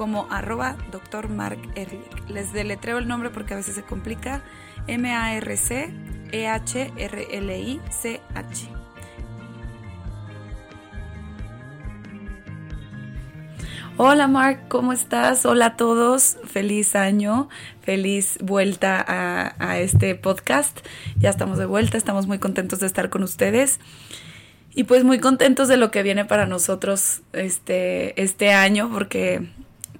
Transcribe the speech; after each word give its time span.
como 0.00 0.26
arroba 0.30 0.76
Dr. 0.90 1.28
Mark 1.28 1.58
Ehrlich. 1.74 2.26
Les 2.26 2.54
deletreo 2.54 2.96
el 2.96 3.06
nombre 3.06 3.28
porque 3.28 3.52
a 3.52 3.58
veces 3.58 3.74
se 3.74 3.82
complica. 3.82 4.42
M-A-R-C-E-H-R-L-I-C-H. 4.86 5.90
Hola 13.98 14.26
Mark, 14.26 14.68
¿cómo 14.68 14.94
estás? 14.94 15.44
Hola 15.44 15.66
a 15.66 15.76
todos, 15.76 16.38
feliz 16.46 16.96
año, 16.96 17.50
feliz 17.82 18.38
vuelta 18.40 19.04
a, 19.06 19.54
a, 19.58 19.80
este 19.80 20.14
podcast. 20.14 20.80
Ya 21.18 21.28
estamos 21.28 21.58
de 21.58 21.66
vuelta, 21.66 21.98
estamos 21.98 22.26
muy 22.26 22.38
contentos 22.38 22.80
de 22.80 22.86
estar 22.86 23.10
con 23.10 23.22
ustedes 23.22 23.80
y 24.74 24.84
pues 24.84 25.04
muy 25.04 25.18
contentos 25.18 25.68
de 25.68 25.76
lo 25.76 25.90
que 25.90 26.02
viene 26.02 26.24
para 26.24 26.46
nosotros 26.46 27.20
este, 27.34 28.18
este 28.22 28.54
año 28.54 28.88
porque 28.90 29.46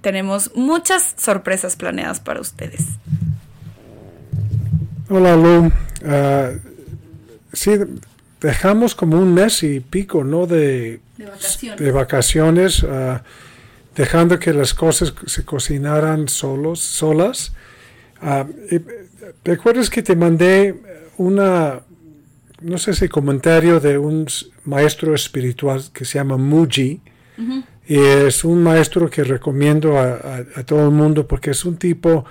tenemos 0.01 0.51
muchas 0.55 1.15
sorpresas 1.17 1.75
planeadas 1.75 2.19
para 2.19 2.41
ustedes. 2.41 2.81
Hola 5.09 5.35
Lu, 5.35 5.67
uh, 5.67 5.71
sí, 7.53 7.71
dejamos 8.39 8.95
como 8.95 9.17
un 9.17 9.33
mes 9.33 9.63
y 9.63 9.79
pico, 9.79 10.23
¿no? 10.23 10.47
De, 10.47 11.01
de 11.17 11.25
vacaciones. 11.25 11.79
De 11.79 11.91
vacaciones 11.91 12.83
uh, 12.83 13.19
dejando 13.95 14.39
que 14.39 14.53
las 14.53 14.73
cosas 14.73 15.13
se 15.25 15.43
cocinaran 15.43 16.27
solos, 16.27 16.79
solas. 16.79 17.53
Uh, 18.21 18.45
¿Recuerdas 19.43 19.89
que 19.89 20.01
te 20.01 20.15
mandé 20.15 20.75
una, 21.17 21.81
no 22.61 22.77
sé 22.77 22.93
si 22.93 23.07
comentario 23.07 23.79
de 23.79 23.97
un 23.97 24.27
maestro 24.65 25.13
espiritual 25.13 25.83
que 25.93 26.05
se 26.05 26.17
llama 26.19 26.37
Muji? 26.37 27.01
Uh 27.37 27.41
-huh. 27.41 27.63
Y 27.91 27.99
es 27.99 28.45
un 28.45 28.63
maestro 28.63 29.09
que 29.09 29.21
recomiendo 29.21 29.99
a, 29.99 30.13
a, 30.13 30.45
a 30.55 30.63
todo 30.63 30.85
el 30.85 30.91
mundo 30.91 31.27
porque 31.27 31.51
es 31.51 31.65
un 31.65 31.75
tipo 31.75 32.23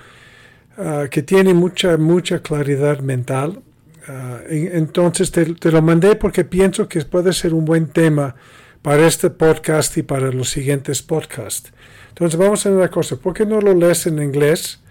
uh, 0.75 1.07
que 1.07 1.21
tiene 1.21 1.53
mucha, 1.53 1.97
mucha 1.97 2.39
claridad 2.39 3.01
mental. 3.01 3.61
Uh, 4.09 4.39
entonces 4.49 5.29
te, 5.29 5.45
te, 5.53 5.71
lo 5.71 5.83
mandé 5.83 6.15
porque 6.15 6.45
pienso 6.45 6.87
que 6.87 7.05
puede 7.05 7.31
ser 7.31 7.53
un 7.53 7.63
buen 7.63 7.89
tema 7.89 8.33
para 8.81 9.05
este 9.05 9.29
podcast 9.29 9.95
y 9.97 10.01
para 10.01 10.31
los 10.31 10.49
siguientes 10.49 11.03
podcasts. 11.03 11.71
Entonces 12.09 12.39
vamos 12.39 12.57
a 12.57 12.69
hacer 12.69 12.71
una 12.71 12.89
cosa, 12.89 13.17
¿por 13.17 13.35
qué 13.35 13.45
no 13.45 13.61
lo 13.61 13.75
lees 13.75 14.07
en 14.07 14.17
inglés? 14.17 14.81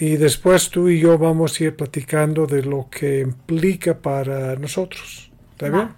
Y 0.00 0.16
después 0.16 0.70
tú 0.70 0.88
y 0.88 0.98
yo 0.98 1.18
vamos 1.18 1.60
a 1.60 1.62
ir 1.62 1.76
platicando 1.76 2.48
de 2.48 2.64
lo 2.64 2.88
que 2.90 3.20
implica 3.20 3.96
para 3.96 4.56
nosotros. 4.56 5.30
¿Está 5.52 5.68
bien? 5.68 5.90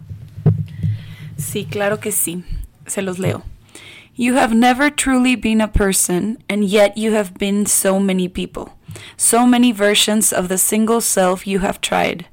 Sí, 1.38 1.64
claro 1.64 1.98
que 1.98 2.12
sí. 2.12 2.44
Se 2.86 3.00
los 3.00 3.18
leo. 3.18 3.42
You 4.14 4.34
have 4.34 4.52
never 4.52 4.90
truly 4.90 5.36
been 5.36 5.62
a 5.62 5.68
person, 5.68 6.36
and 6.46 6.64
yet 6.64 6.98
you 6.98 7.12
have 7.12 7.38
been 7.38 7.64
so 7.64 7.98
many 7.98 8.28
people. 8.28 8.76
So 9.16 9.46
many 9.46 9.72
versions 9.72 10.34
of 10.34 10.48
the 10.48 10.58
single 10.58 11.00
self 11.00 11.46
you 11.46 11.60
have 11.60 11.80
tried, 11.80 12.26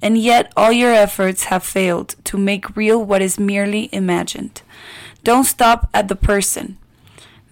and 0.00 0.16
yet 0.16 0.50
all 0.56 0.72
your 0.72 0.92
efforts 0.92 1.44
have 1.44 1.62
failed 1.62 2.16
to 2.24 2.38
make 2.38 2.74
real 2.74 3.04
what 3.04 3.20
is 3.20 3.38
merely 3.38 3.90
imagined. 3.92 4.62
Don't 5.24 5.44
stop 5.44 5.90
at 5.92 6.08
the 6.08 6.16
person. 6.16 6.78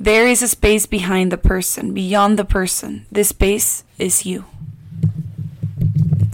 There 0.01 0.27
is 0.27 0.43
a 0.43 0.49
space 0.49 0.87
behind 0.87 1.31
the 1.31 1.37
person, 1.37 1.93
beyond 1.93 2.39
the 2.39 2.45
person. 2.47 3.05
This 3.13 3.29
space 3.29 3.85
is 3.99 4.25
you. 4.25 4.47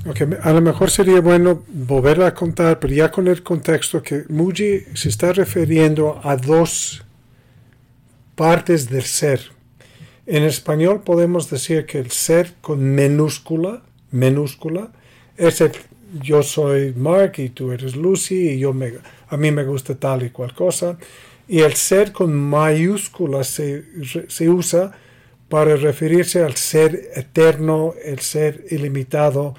Okay, 0.06 0.24
a 0.44 0.52
lo 0.52 0.60
mejor 0.60 0.88
sería 0.88 1.20
bueno 1.20 1.64
volver 1.68 2.22
a 2.22 2.32
contar, 2.32 2.78
pero 2.78 2.94
ya 2.94 3.08
con 3.08 3.26
el 3.26 3.42
contexto 3.42 4.00
que 4.02 4.24
Muji 4.28 4.86
se 4.94 5.08
está 5.08 5.32
refiriendo 5.32 6.20
a 6.24 6.36
dos 6.36 7.02
partes 8.40 8.88
del 8.88 9.02
ser. 9.02 9.38
En 10.24 10.44
español 10.44 11.02
podemos 11.02 11.50
decir 11.50 11.84
que 11.84 11.98
el 11.98 12.10
ser 12.10 12.54
con 12.62 12.94
minúscula, 12.94 13.82
minúscula, 14.12 14.92
es 15.36 15.60
el 15.60 15.72
yo 16.22 16.42
soy 16.42 16.94
Mark 16.96 17.34
y 17.36 17.50
tú 17.50 17.70
eres 17.70 17.96
Lucy 17.96 18.52
y 18.52 18.58
yo 18.58 18.72
me, 18.72 18.94
a 19.28 19.36
mí 19.36 19.50
me 19.50 19.64
gusta 19.64 19.94
tal 19.94 20.22
y 20.22 20.30
cual 20.30 20.54
cosa. 20.54 20.96
Y 21.48 21.60
el 21.60 21.74
ser 21.74 22.12
con 22.12 22.32
mayúscula 22.34 23.44
se, 23.44 23.84
se 24.28 24.48
usa 24.48 24.90
para 25.50 25.76
referirse 25.76 26.42
al 26.42 26.56
ser 26.56 27.10
eterno, 27.14 27.92
el 28.02 28.20
ser 28.20 28.64
ilimitado, 28.70 29.54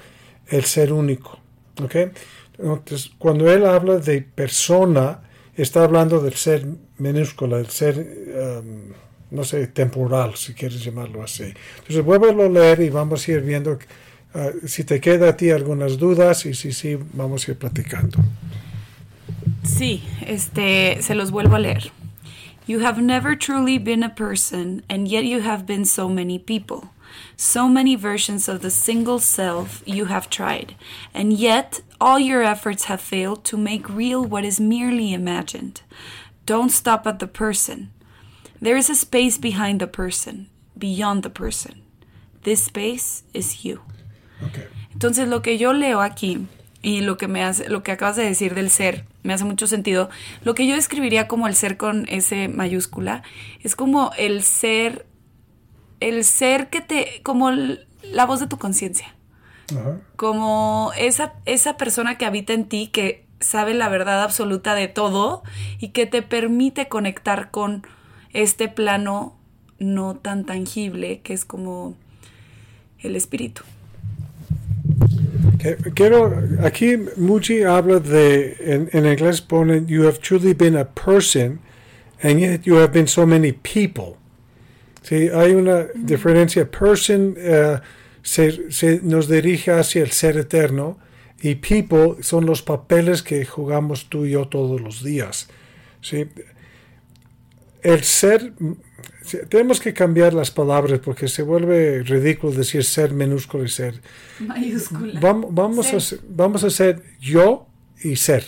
el 0.48 0.64
ser 0.64 0.92
único. 0.92 1.38
¿okay? 1.80 2.10
Entonces, 2.58 3.12
cuando 3.16 3.48
él 3.48 3.64
habla 3.64 3.98
de 3.98 4.22
persona, 4.22 5.20
está 5.56 5.84
hablando 5.84 6.20
del 6.20 6.34
ser 6.34 6.66
minúscula, 6.98 7.58
el 7.58 7.68
ser, 7.68 7.98
um, 7.98 8.92
no 9.30 9.44
sé, 9.44 9.66
temporal, 9.68 10.36
si 10.36 10.54
quieres 10.54 10.82
llamarlo 10.84 11.22
así. 11.22 11.52
Entonces, 11.78 12.04
vuélvelo 12.04 12.44
a 12.44 12.48
leer 12.48 12.80
y 12.80 12.90
vamos 12.90 13.26
a 13.26 13.32
ir 13.32 13.40
viendo 13.42 13.72
uh, 13.72 14.66
si 14.66 14.84
te 14.84 15.00
queda 15.00 15.30
a 15.30 15.36
ti 15.36 15.50
algunas 15.50 15.98
dudas 15.98 16.46
y 16.46 16.54
si 16.54 16.72
sí, 16.72 16.98
vamos 17.12 17.46
a 17.46 17.52
ir 17.52 17.58
platicando. 17.58 18.18
Sí, 19.64 20.02
este, 20.26 21.02
se 21.02 21.14
los 21.14 21.30
vuelvo 21.30 21.56
a 21.56 21.58
leer. 21.58 21.92
You 22.66 22.84
have 22.84 23.02
never 23.02 23.36
truly 23.36 23.78
been 23.78 24.04
a 24.04 24.14
person, 24.14 24.84
and 24.88 25.08
yet 25.08 25.24
you 25.24 25.40
have 25.40 25.66
been 25.66 25.84
so 25.84 26.08
many 26.08 26.38
people. 26.38 26.91
So 27.36 27.68
many 27.68 27.96
versions 27.96 28.48
of 28.48 28.62
the 28.62 28.70
single 28.70 29.18
self 29.18 29.82
you 29.86 30.06
have 30.06 30.30
tried, 30.30 30.74
and 31.14 31.32
yet 31.32 31.80
all 32.00 32.18
your 32.18 32.42
efforts 32.42 32.84
have 32.84 33.00
failed 33.00 33.44
to 33.44 33.56
make 33.56 33.88
real 33.88 34.24
what 34.24 34.44
is 34.44 34.60
merely 34.60 35.12
imagined. 35.12 35.82
Don't 36.46 36.70
stop 36.70 37.06
at 37.06 37.18
the 37.18 37.26
person. 37.26 37.90
There 38.60 38.76
is 38.76 38.90
a 38.90 38.94
space 38.94 39.38
behind 39.38 39.80
the 39.80 39.86
person, 39.86 40.48
beyond 40.76 41.22
the 41.22 41.30
person. 41.30 41.82
This 42.42 42.64
space 42.64 43.22
is 43.32 43.64
you. 43.64 43.80
Okay. 44.42 44.66
Entonces 44.92 45.28
lo 45.28 45.42
que 45.42 45.58
yo 45.58 45.72
leo 45.72 46.00
aquí 46.00 46.46
y 46.82 47.00
lo 47.00 47.16
que 47.16 47.28
me 47.28 47.42
hace, 47.42 47.68
lo 47.68 47.82
que 47.82 47.92
acabas 47.92 48.16
de 48.16 48.24
decir 48.24 48.54
del 48.54 48.70
ser 48.70 49.04
me 49.22 49.32
hace 49.32 49.44
mucho 49.44 49.66
sentido. 49.66 50.10
Lo 50.44 50.54
que 50.54 50.66
yo 50.66 50.74
describiría 50.74 51.28
como 51.28 51.46
el 51.46 51.54
ser 51.54 51.76
con 51.76 52.06
S 52.08 52.48
mayúscula 52.48 53.22
es 53.62 53.76
como 53.76 54.12
el 54.18 54.42
ser, 54.42 55.06
el 56.02 56.24
ser 56.24 56.68
que 56.68 56.80
te, 56.80 57.20
como 57.22 57.50
la 57.50 58.26
voz 58.26 58.40
de 58.40 58.46
tu 58.46 58.58
conciencia. 58.58 59.14
Como 60.16 60.92
esa, 60.98 61.34
esa 61.46 61.78
persona 61.78 62.18
que 62.18 62.26
habita 62.26 62.52
en 62.52 62.68
ti, 62.68 62.88
que 62.88 63.24
sabe 63.40 63.72
la 63.72 63.88
verdad 63.88 64.22
absoluta 64.22 64.74
de 64.74 64.88
todo 64.88 65.42
y 65.78 65.88
que 65.88 66.06
te 66.06 66.20
permite 66.20 66.88
conectar 66.88 67.50
con 67.50 67.86
este 68.34 68.68
plano 68.68 69.36
no 69.78 70.16
tan 70.16 70.44
tangible 70.44 71.20
que 71.22 71.32
es 71.32 71.44
como 71.44 71.96
el 73.00 73.16
espíritu. 73.16 73.62
Quiero, 75.94 76.42
aquí 76.62 76.96
Muji 77.16 77.62
habla 77.62 78.00
de, 78.00 78.56
en, 78.60 78.90
en, 78.92 79.06
inglés 79.06 79.40
pone, 79.40 79.86
you 79.86 80.04
have 80.04 80.18
truly 80.18 80.54
been 80.54 80.76
a 80.76 80.84
person, 80.84 81.60
and 82.20 82.40
yet 82.40 82.62
you 82.64 82.76
have 82.76 82.92
been 82.92 83.06
so 83.06 83.24
many 83.24 83.52
people. 83.52 84.16
Sí, 85.02 85.28
hay 85.28 85.52
una 85.52 85.86
diferencia. 85.94 86.70
Person 86.70 87.36
uh, 87.36 87.78
se, 88.22 88.70
se, 88.70 89.00
nos 89.02 89.28
dirige 89.28 89.72
hacia 89.72 90.02
el 90.02 90.12
ser 90.12 90.36
eterno 90.38 90.98
y 91.40 91.56
people 91.56 92.22
son 92.22 92.46
los 92.46 92.62
papeles 92.62 93.22
que 93.22 93.44
jugamos 93.44 94.08
tú 94.08 94.24
y 94.24 94.30
yo 94.30 94.46
todos 94.46 94.80
los 94.80 95.02
días. 95.02 95.48
Sí. 96.00 96.28
El 97.82 98.04
ser, 98.04 98.52
tenemos 99.48 99.80
que 99.80 99.92
cambiar 99.92 100.34
las 100.34 100.52
palabras 100.52 101.00
porque 101.00 101.26
se 101.26 101.42
vuelve 101.42 102.04
ridículo 102.04 102.52
decir 102.52 102.84
ser 102.84 103.12
minúsculo 103.12 103.64
y 103.64 103.68
ser. 103.68 104.00
Mayúscula. 104.38 105.18
Vamos, 105.20 105.52
vamos, 105.52 105.86
ser. 105.86 106.20
A, 106.20 106.22
vamos 106.28 106.62
a 106.62 106.70
ser 106.70 107.02
yo 107.20 107.66
y 108.02 108.14
ser. 108.14 108.44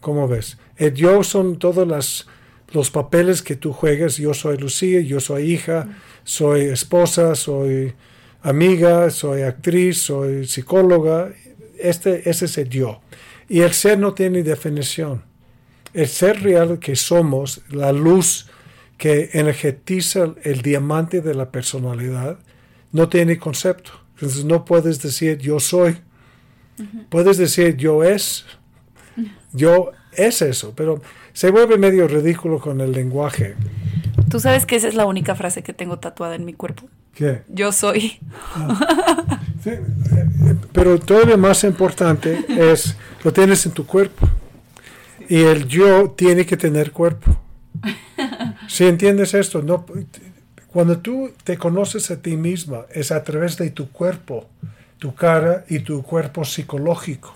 ¿Cómo 0.00 0.28
ves? 0.28 0.58
El 0.76 0.94
yo 0.94 1.24
son 1.24 1.58
todos 1.58 1.86
las, 1.86 2.26
los 2.74 2.90
papeles 2.90 3.40
que 3.40 3.56
tú 3.56 3.72
juegas. 3.72 4.16
Yo 4.16 4.34
soy 4.34 4.58
Lucía, 4.58 5.00
yo 5.00 5.20
soy 5.20 5.52
hija, 5.52 5.88
soy 6.24 6.62
esposa, 6.62 7.34
soy 7.34 7.94
amiga, 8.42 9.08
soy 9.10 9.42
actriz, 9.42 9.98
soy 10.02 10.46
psicóloga. 10.46 11.32
Este, 11.78 12.28
ese 12.28 12.44
es 12.44 12.58
el 12.58 12.68
yo. 12.68 13.00
Y 13.48 13.60
el 13.60 13.72
ser 13.72 13.98
no 13.98 14.12
tiene 14.12 14.42
definición. 14.42 15.22
El 15.92 16.08
ser 16.08 16.42
real 16.42 16.80
que 16.80 16.96
somos, 16.96 17.62
la 17.70 17.92
luz 17.92 18.50
que 18.98 19.30
energetiza 19.32 20.34
el 20.42 20.62
diamante 20.62 21.20
de 21.20 21.34
la 21.34 21.52
personalidad, 21.52 22.38
no 22.90 23.08
tiene 23.08 23.38
concepto. 23.38 23.92
Entonces 24.14 24.44
no 24.44 24.64
puedes 24.64 25.00
decir 25.00 25.38
yo 25.38 25.60
soy. 25.60 25.96
Puedes 27.08 27.36
decir 27.38 27.76
yo 27.76 28.02
es. 28.02 28.44
Yo 29.52 29.92
es 30.16 30.42
eso, 30.42 30.72
pero 30.74 31.00
se 31.34 31.50
vuelve 31.50 31.76
medio 31.76 32.08
ridículo 32.08 32.60
con 32.60 32.80
el 32.80 32.92
lenguaje. 32.92 33.56
Tú 34.30 34.40
sabes 34.40 34.64
que 34.64 34.76
esa 34.76 34.88
es 34.88 34.94
la 34.94 35.04
única 35.04 35.34
frase 35.34 35.62
que 35.62 35.74
tengo 35.74 35.98
tatuada 35.98 36.36
en 36.36 36.44
mi 36.44 36.54
cuerpo. 36.54 36.84
¿Qué? 37.14 37.42
Yo 37.48 37.70
soy. 37.72 38.18
Sí, 39.62 39.70
eh, 39.70 39.80
pero 40.72 40.98
todavía 40.98 41.38
más 41.38 41.64
importante 41.64 42.44
es, 42.48 42.96
lo 43.22 43.32
tienes 43.32 43.64
en 43.64 43.72
tu 43.72 43.86
cuerpo. 43.86 44.28
Y 45.28 45.40
el 45.40 45.66
yo 45.66 46.10
tiene 46.10 46.44
que 46.44 46.56
tener 46.56 46.92
cuerpo. 46.92 47.34
Si 48.68 48.84
entiendes 48.84 49.32
esto, 49.32 49.62
no, 49.62 49.86
cuando 50.68 50.98
tú 50.98 51.32
te 51.44 51.56
conoces 51.56 52.10
a 52.10 52.20
ti 52.20 52.36
misma, 52.36 52.82
es 52.92 53.10
a 53.10 53.24
través 53.24 53.56
de 53.56 53.70
tu 53.70 53.90
cuerpo, 53.90 54.46
tu 54.98 55.14
cara 55.14 55.64
y 55.68 55.78
tu 55.78 56.02
cuerpo 56.02 56.44
psicológico. 56.44 57.34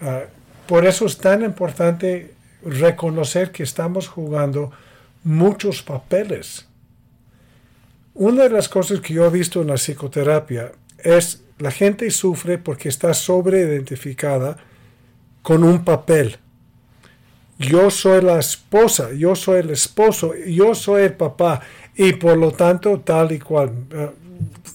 Ah, 0.00 0.22
por 0.66 0.84
eso 0.84 1.06
es 1.06 1.16
tan 1.16 1.44
importante 1.44 2.35
reconocer 2.66 3.52
que 3.52 3.62
estamos 3.62 4.08
jugando 4.08 4.70
muchos 5.24 5.82
papeles. 5.82 6.66
Una 8.14 8.44
de 8.44 8.50
las 8.50 8.68
cosas 8.68 9.00
que 9.00 9.14
yo 9.14 9.26
he 9.26 9.30
visto 9.30 9.60
en 9.60 9.68
la 9.68 9.74
psicoterapia 9.74 10.72
es 10.98 11.42
la 11.58 11.70
gente 11.70 12.10
sufre 12.10 12.58
porque 12.58 12.88
está 12.88 13.14
sobreidentificada 13.14 14.56
con 15.42 15.64
un 15.64 15.84
papel. 15.84 16.36
Yo 17.58 17.90
soy 17.90 18.20
la 18.22 18.38
esposa, 18.38 19.12
yo 19.12 19.34
soy 19.34 19.60
el 19.60 19.70
esposo, 19.70 20.34
yo 20.34 20.74
soy 20.74 21.04
el 21.04 21.14
papá 21.14 21.62
y 21.94 22.12
por 22.12 22.36
lo 22.36 22.52
tanto 22.52 23.00
tal 23.00 23.32
y 23.32 23.38
cual. 23.38 23.72
Ah, 23.94 24.10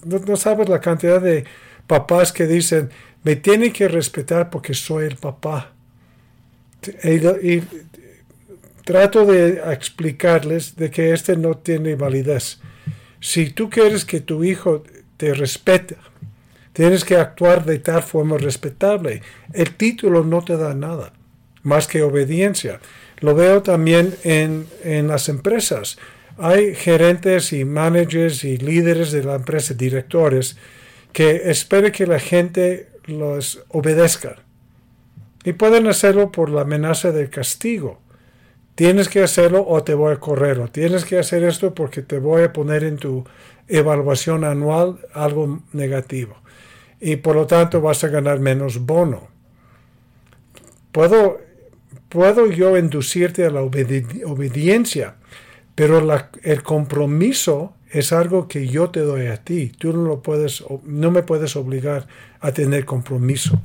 no, 0.06 0.36
sabes 0.36 0.68
la 0.68 0.82
cantidad 0.82 1.22
de 1.22 1.46
papás 1.86 2.32
que 2.32 2.48
dicen, 2.48 2.90
me 3.24 3.36
tienen 3.36 3.72
que 3.72 3.88
respetar 3.88 4.50
porque 4.50 4.74
soy 4.74 5.06
el 5.06 5.18
papá. 5.18 5.74
Y 7.44 7.62
trato 8.84 9.26
de 9.26 9.62
explicarles 9.72 10.76
de 10.76 10.90
que 10.90 11.14
este 11.14 11.36
no 11.38 11.56
tiene 11.56 11.96
validez. 11.96 12.60
Si 13.20 13.50
tú 13.50 13.70
quieres 13.70 14.06
que 14.06 14.20
tu 14.20 14.44
hijo 14.44 14.84
te 15.18 15.34
respete, 15.34 15.98
tienes 16.74 17.06
que 17.06 17.16
actuar 17.16 17.66
de 17.66 17.80
tal 17.80 18.02
forma 18.02 18.38
respetable. 18.38 19.22
El 19.54 19.76
título 19.76 20.24
no 20.24 20.44
te 20.44 20.58
da 20.58 20.74
nada, 20.74 21.14
más 21.64 21.88
que 21.88 22.02
obediencia. 22.02 22.80
Lo 23.20 23.36
veo 23.36 23.62
también 23.62 24.16
en, 24.24 24.66
en 24.84 25.08
las 25.08 25.30
empresas. 25.30 25.98
Hay 26.38 26.74
gerentes 26.74 27.54
y 27.54 27.66
managers 27.66 28.44
y 28.44 28.58
líderes 28.58 29.12
de 29.12 29.24
la 29.24 29.36
empresa, 29.36 29.76
directores, 29.76 30.58
que 31.14 31.52
esperan 31.52 31.92
que 31.92 32.08
la 32.08 32.20
gente 32.20 32.88
los 33.06 33.64
obedezca. 33.68 34.38
Y 35.44 35.54
pueden 35.54 35.88
hacerlo 35.88 36.32
por 36.32 36.50
la 36.50 36.62
amenaza 36.62 37.12
del 37.12 37.30
castigo 37.30 38.00
tienes 38.76 39.10
que 39.10 39.22
hacerlo 39.22 39.66
o 39.68 39.84
te 39.84 39.94
voy 39.94 40.14
a 40.14 40.20
correr, 40.20 40.60
o 40.60 40.68
tienes 40.68 41.06
que 41.06 41.20
hacer 41.20 41.44
esto 41.44 41.76
porque 41.76 42.02
te 42.02 42.20
voy 42.20 42.44
a 42.44 42.52
poner 42.52 42.84
en 42.84 42.98
tu 42.98 43.24
evaluación 43.68 44.44
anual 44.44 44.98
algo 45.14 45.62
negativo. 45.74 46.36
Y 47.00 47.18
por 47.18 47.36
lo 47.36 47.48
tanto 47.48 47.82
vas 47.82 48.04
a 48.04 48.08
ganar 48.08 48.40
menos 48.40 48.86
bono. 48.86 49.28
Puedo, 50.92 51.40
puedo 52.10 52.48
yo 52.48 52.78
inducirte 52.78 53.46
a 53.46 53.50
la 53.50 53.62
obediencia, 53.62 55.16
pero 55.76 56.02
el 56.44 56.64
compromiso 56.64 57.74
es 57.90 58.12
algo 58.12 58.48
que 58.48 58.68
yo 58.68 58.90
te 58.90 59.02
doy 59.02 59.28
a 59.28 59.38
ti. 59.38 59.72
Tú 59.78 59.94
no, 59.94 60.04
lo 60.08 60.22
puedes, 60.22 60.64
no 60.84 61.12
me 61.12 61.24
puedes 61.24 61.56
obligar 61.56 62.08
a 62.40 62.52
tener 62.52 62.86
compromiso. 62.86 63.62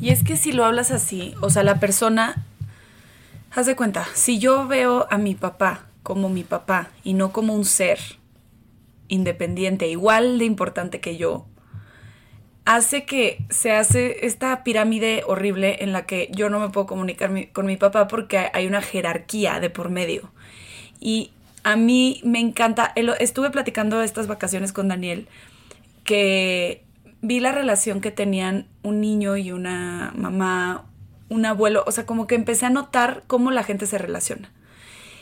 Y 0.00 0.10
es 0.10 0.22
que 0.22 0.36
si 0.36 0.52
lo 0.52 0.64
hablas 0.64 0.90
así, 0.90 1.34
o 1.40 1.50
sea, 1.50 1.62
la 1.62 1.80
persona 1.80 2.44
Haz 3.50 3.66
de 3.66 3.76
cuenta, 3.76 4.06
si 4.14 4.38
yo 4.38 4.68
veo 4.68 5.06
a 5.10 5.16
mi 5.16 5.34
papá 5.34 5.86
como 6.02 6.28
mi 6.28 6.44
papá 6.44 6.90
y 7.02 7.14
no 7.14 7.32
como 7.32 7.54
un 7.54 7.64
ser 7.64 7.98
independiente, 9.08 9.88
igual 9.88 10.38
de 10.38 10.44
importante 10.44 11.00
que 11.00 11.16
yo, 11.16 11.46
hace 12.66 13.04
que 13.04 13.38
se 13.48 13.72
hace 13.72 14.26
esta 14.26 14.62
pirámide 14.64 15.22
horrible 15.26 15.78
en 15.80 15.92
la 15.92 16.04
que 16.04 16.28
yo 16.30 16.50
no 16.50 16.60
me 16.60 16.68
puedo 16.68 16.86
comunicar 16.86 17.32
con 17.52 17.64
mi 17.64 17.76
papá 17.78 18.06
porque 18.06 18.50
hay 18.52 18.66
una 18.66 18.82
jerarquía 18.82 19.60
de 19.60 19.70
por 19.70 19.88
medio. 19.88 20.30
Y 21.00 21.32
a 21.64 21.76
mí 21.76 22.20
me 22.24 22.40
encanta, 22.40 22.92
estuve 23.18 23.50
platicando 23.50 24.02
estas 24.02 24.26
vacaciones 24.26 24.72
con 24.74 24.88
Daniel, 24.88 25.26
que 26.04 26.84
vi 27.20 27.40
la 27.40 27.52
relación 27.52 28.00
que 28.00 28.10
tenían 28.10 28.68
un 28.82 29.00
niño 29.00 29.36
y 29.36 29.52
una 29.52 30.12
mamá, 30.16 30.86
un 31.28 31.46
abuelo, 31.46 31.84
o 31.86 31.92
sea, 31.92 32.06
como 32.06 32.26
que 32.26 32.34
empecé 32.34 32.66
a 32.66 32.70
notar 32.70 33.24
cómo 33.26 33.50
la 33.50 33.64
gente 33.64 33.86
se 33.86 33.98
relaciona. 33.98 34.52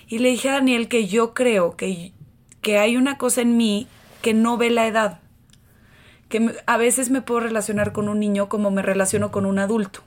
Y 0.08 0.18
le 0.18 0.28
dije 0.28 0.50
a 0.50 0.54
Daniel 0.54 0.88
que 0.88 1.06
yo 1.06 1.34
creo 1.34 1.76
que, 1.76 2.12
que 2.60 2.78
hay 2.78 2.96
una 2.96 3.18
cosa 3.18 3.40
en 3.40 3.56
mí 3.56 3.88
que 4.22 4.34
no 4.34 4.56
ve 4.56 4.70
la 4.70 4.86
edad, 4.86 5.20
que 6.28 6.54
a 6.66 6.76
veces 6.76 7.10
me 7.10 7.22
puedo 7.22 7.40
relacionar 7.40 7.92
con 7.92 8.08
un 8.08 8.20
niño 8.20 8.48
como 8.48 8.70
me 8.70 8.82
relaciono 8.82 9.30
con 9.30 9.46
un 9.46 9.58
adulto. 9.58 10.00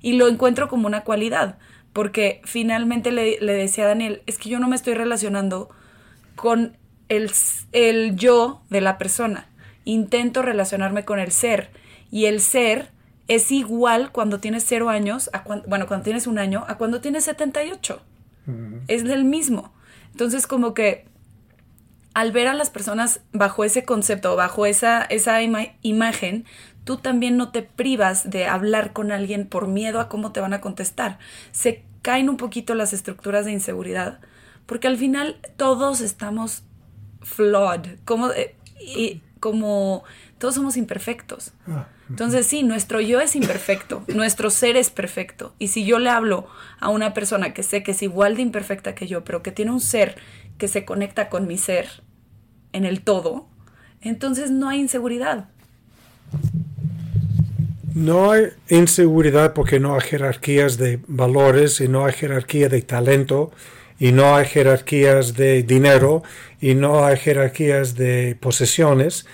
Y 0.00 0.14
lo 0.14 0.28
encuentro 0.28 0.68
como 0.68 0.86
una 0.86 1.02
cualidad, 1.02 1.58
porque 1.92 2.40
finalmente 2.44 3.12
le, 3.12 3.38
le 3.40 3.52
decía 3.52 3.84
a 3.84 3.88
Daniel, 3.88 4.22
es 4.26 4.38
que 4.38 4.48
yo 4.48 4.58
no 4.58 4.68
me 4.68 4.76
estoy 4.76 4.94
relacionando 4.94 5.70
con 6.36 6.76
el, 7.08 7.30
el 7.72 8.16
yo 8.16 8.62
de 8.70 8.80
la 8.80 8.98
persona, 8.98 9.48
intento 9.84 10.42
relacionarme 10.42 11.04
con 11.04 11.18
el 11.18 11.30
ser, 11.30 11.70
y 12.10 12.26
el 12.26 12.40
ser 12.40 12.90
es 13.28 13.50
igual 13.50 14.12
cuando 14.12 14.40
tienes 14.40 14.64
cero 14.66 14.88
años, 14.90 15.30
a 15.32 15.44
bueno, 15.66 15.86
cuando 15.86 16.04
tienes 16.04 16.26
un 16.26 16.38
año, 16.38 16.64
a 16.68 16.76
cuando 16.76 17.00
tienes 17.00 17.24
78. 17.24 18.02
Es 18.88 19.04
del 19.04 19.24
mismo. 19.24 19.72
Entonces, 20.10 20.48
como 20.48 20.74
que 20.74 21.06
al 22.14 22.32
ver 22.32 22.48
a 22.48 22.54
las 22.54 22.70
personas 22.70 23.20
bajo 23.32 23.64
ese 23.64 23.84
concepto, 23.84 24.36
bajo 24.36 24.66
esa, 24.66 25.02
esa 25.04 25.40
imagen, 25.42 26.44
tú 26.84 26.98
también 26.98 27.36
no 27.36 27.50
te 27.50 27.62
privas 27.62 28.28
de 28.28 28.46
hablar 28.46 28.92
con 28.92 29.12
alguien 29.12 29.46
por 29.46 29.68
miedo 29.68 30.00
a 30.00 30.08
cómo 30.08 30.32
te 30.32 30.40
van 30.40 30.52
a 30.52 30.60
contestar. 30.60 31.18
Se 31.52 31.84
caen 32.02 32.28
un 32.28 32.36
poquito 32.36 32.74
las 32.74 32.92
estructuras 32.92 33.46
de 33.46 33.52
inseguridad, 33.52 34.20
porque 34.66 34.88
al 34.88 34.98
final 34.98 35.38
todos 35.56 36.00
estamos 36.00 36.64
flawed, 37.22 37.98
como, 38.04 38.30
eh, 38.32 38.56
y, 38.80 39.22
como 39.42 40.04
todos 40.38 40.54
somos 40.54 40.76
imperfectos. 40.76 41.50
Ah. 41.66 41.88
Entonces 42.08 42.46
sí, 42.46 42.62
nuestro 42.62 43.00
yo 43.00 43.20
es 43.20 43.34
imperfecto, 43.34 44.04
nuestro 44.14 44.50
ser 44.50 44.76
es 44.76 44.90
perfecto. 44.90 45.52
Y 45.58 45.68
si 45.68 45.84
yo 45.84 45.98
le 45.98 46.10
hablo 46.10 46.46
a 46.78 46.90
una 46.90 47.12
persona 47.12 47.52
que 47.52 47.64
sé 47.64 47.82
que 47.82 47.90
es 47.90 48.02
igual 48.04 48.36
de 48.36 48.42
imperfecta 48.42 48.94
que 48.94 49.08
yo, 49.08 49.24
pero 49.24 49.42
que 49.42 49.50
tiene 49.50 49.72
un 49.72 49.80
ser 49.80 50.14
que 50.58 50.68
se 50.68 50.84
conecta 50.84 51.28
con 51.28 51.48
mi 51.48 51.58
ser 51.58 51.88
en 52.72 52.84
el 52.84 53.00
todo, 53.00 53.48
entonces 54.00 54.52
no 54.52 54.68
hay 54.68 54.78
inseguridad. 54.78 55.48
No 57.92 58.30
hay 58.30 58.44
inseguridad 58.68 59.54
porque 59.54 59.80
no 59.80 59.96
hay 59.96 60.02
jerarquías 60.02 60.78
de 60.78 61.00
valores 61.08 61.80
y 61.80 61.88
no 61.88 62.06
hay 62.06 62.12
jerarquía 62.12 62.68
de 62.68 62.80
talento 62.82 63.50
y 64.02 64.10
no 64.10 64.34
hay 64.34 64.46
jerarquías 64.46 65.36
de 65.36 65.62
dinero 65.62 66.24
y 66.60 66.74
no 66.74 67.04
hay 67.04 67.16
jerarquías 67.16 67.94
de 67.94 68.36
posesiones 68.40 69.26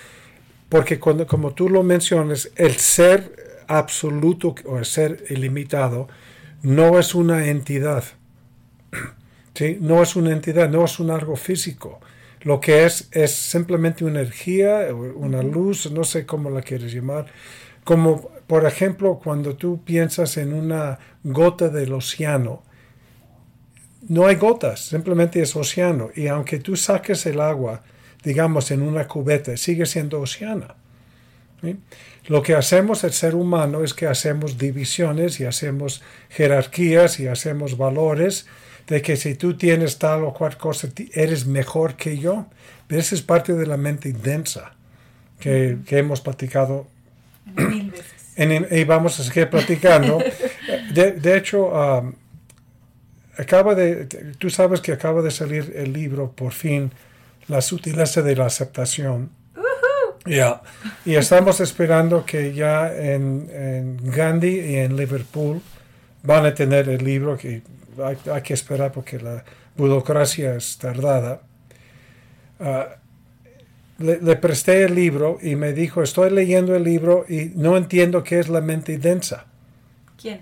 porque 0.69 0.99
cuando, 0.99 1.25
como 1.25 1.55
tú 1.55 1.69
lo 1.69 1.81
mencionas, 1.81 2.51
el 2.55 2.75
ser 2.75 3.63
absoluto 3.67 4.53
o 4.65 4.77
el 4.77 4.85
ser 4.85 5.23
ilimitado 5.31 6.07
no 6.61 6.99
es 6.99 7.15
una 7.15 7.47
entidad. 7.47 8.03
¿sí? 9.55 9.79
No 9.81 10.03
es 10.03 10.15
una 10.15 10.33
entidad, 10.33 10.69
no 10.69 10.85
es 10.85 10.99
un 10.99 11.09
algo 11.09 11.35
físico. 11.35 11.99
Lo 12.41 12.61
que 12.61 12.85
es 12.85 13.09
es 13.11 13.33
simplemente 13.33 14.05
una 14.05 14.19
energía, 14.19 14.89
una 14.93 15.41
luz, 15.41 15.91
no 15.91 16.03
sé 16.03 16.27
cómo 16.27 16.51
la 16.51 16.61
quieres 16.61 16.93
llamar. 16.93 17.25
Como 17.83 18.29
por 18.45 18.67
ejemplo 18.67 19.19
cuando 19.23 19.55
tú 19.55 19.83
piensas 19.83 20.37
en 20.37 20.53
una 20.53 20.99
gota 21.23 21.69
del 21.69 21.91
océano, 21.91 22.68
no 24.07 24.27
hay 24.27 24.35
gotas, 24.35 24.85
simplemente 24.85 25.41
es 25.41 25.55
océano. 25.55 26.09
Y 26.15 26.27
aunque 26.27 26.59
tú 26.59 26.75
saques 26.75 27.25
el 27.25 27.41
agua, 27.41 27.81
digamos, 28.23 28.71
en 28.71 28.81
una 28.81 29.07
cubeta, 29.07 29.55
sigue 29.57 29.85
siendo 29.85 30.19
oceana. 30.21 30.75
Lo 32.27 32.41
que 32.41 32.55
hacemos 32.55 33.03
el 33.03 33.11
ser 33.11 33.35
humano 33.35 33.83
es 33.83 33.93
que 33.93 34.07
hacemos 34.07 34.57
divisiones 34.57 35.39
y 35.39 35.45
hacemos 35.45 36.01
jerarquías 36.29 37.19
y 37.19 37.27
hacemos 37.27 37.77
valores 37.77 38.45
de 38.87 39.01
que 39.01 39.17
si 39.17 39.35
tú 39.35 39.55
tienes 39.55 39.99
tal 39.99 40.23
o 40.23 40.33
cual 40.33 40.57
cosa, 40.57 40.87
eres 41.13 41.45
mejor 41.45 41.95
que 41.95 42.17
yo. 42.17 42.47
Esa 42.87 43.15
es 43.15 43.21
parte 43.21 43.53
de 43.53 43.65
la 43.67 43.77
mente 43.77 44.11
densa 44.13 44.73
que, 45.39 45.77
hemos 45.89 46.21
platicado. 46.21 46.87
Mil 47.45 47.91
veces. 47.91 48.71
y 48.71 48.83
vamos 48.85 49.19
a 49.19 49.23
seguir 49.23 49.49
platicando. 49.49 50.19
De, 50.93 51.37
hecho, 51.37 51.67
um, 51.67 52.13
acaba 53.39 53.73
de, 53.73 54.05
tú 54.37 54.49
sabes 54.49 54.81
que 54.81 54.91
acaba 54.91 55.21
de 55.21 55.31
salir 55.31 55.73
el 55.75 55.93
libro, 55.93 56.31
por 56.31 56.51
fin, 56.51 56.91
La 57.47 57.61
sutileza 57.61 58.21
de 58.21 58.35
la 58.35 58.45
aceptación. 58.45 59.31
Ya, 60.25 60.61
y 61.05 61.15
estamos 61.15 61.59
esperando 61.61 62.25
que 62.25 62.53
ya 62.53 62.93
en, 62.93 63.97
Gandhi 64.03 64.59
y 64.59 64.75
en 64.75 64.95
Liverpool 64.95 65.61
van 66.21 66.45
a 66.45 66.53
tener 66.53 66.89
el 66.89 67.03
libro 67.03 67.37
que 67.37 67.63
hay, 68.03 68.41
que 68.43 68.53
esperar 68.53 68.91
porque 68.91 69.17
la 69.19 69.43
burocracia 69.75 70.55
es 70.55 70.77
tardada. 70.77 71.41
Ah, 72.59 72.97
le, 73.97 74.35
presté 74.35 74.83
el 74.83 74.93
libro 74.93 75.39
y 75.41 75.55
me 75.55 75.73
dijo, 75.73 76.03
estoy 76.03 76.29
leyendo 76.29 76.75
el 76.75 76.83
libro 76.83 77.25
y 77.27 77.51
no 77.55 77.77
entiendo 77.77 78.23
qué 78.23 78.39
es 78.39 78.49
la 78.49 78.61
mente 78.61 78.97
densa. 78.97 79.45
¿Quién? 80.21 80.41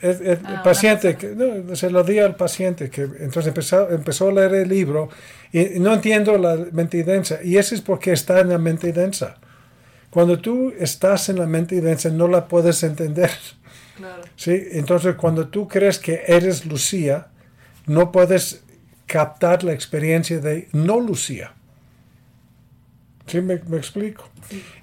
El, 0.00 0.40
ah, 0.44 0.62
paciente, 0.62 1.16
que, 1.16 1.34
se 1.74 1.90
lo 1.90 2.02
di 2.04 2.18
al 2.18 2.36
paciente, 2.36 2.90
que 2.90 3.02
entonces 3.02 3.48
empezó, 3.48 3.90
empezó 3.90 4.28
a 4.28 4.32
leer 4.32 4.54
el 4.54 4.68
libro 4.68 5.08
y 5.52 5.78
no 5.80 5.94
entiendo 5.94 6.36
la 6.38 6.56
mente 6.72 7.02
densa. 7.04 7.40
Y 7.42 7.56
eso 7.56 7.74
es 7.74 7.80
porque 7.80 8.12
está 8.12 8.40
en 8.40 8.48
la 8.50 8.58
mente 8.58 8.92
densa. 8.92 9.36
Cuando 10.10 10.38
tú 10.38 10.72
estás 10.78 11.28
en 11.28 11.38
la 11.38 11.46
mente 11.46 11.80
densa 11.80 12.10
no 12.10 12.28
la 12.28 12.48
puedes 12.48 12.82
entender. 12.82 13.30
¿Sí? 14.36 14.56
Entonces 14.72 15.16
cuando 15.16 15.48
tú 15.48 15.66
crees 15.66 15.98
que 15.98 16.22
eres 16.26 16.64
Lucía, 16.64 17.28
no 17.86 18.12
puedes 18.12 18.62
captar 19.06 19.64
la 19.64 19.72
experiencia 19.72 20.38
de 20.38 20.68
no 20.72 21.00
Lucía. 21.00 21.54
¿Sí 23.28 23.42
me, 23.42 23.54
explico? 23.54 24.28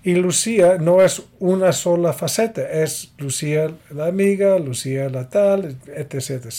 Y 0.04 0.14
Lucía 0.16 0.78
no 0.78 1.02
es 1.02 1.24
una 1.40 1.74
sola 1.74 2.14
faceta, 2.14 2.62
es 2.62 3.12
Lucía 3.18 3.72
la 3.90 4.06
amiga, 4.06 4.60
Lucía 4.60 5.10
la 5.10 5.28
tal, 5.30 5.78
etc. 5.88 6.14
etc. 6.14 6.54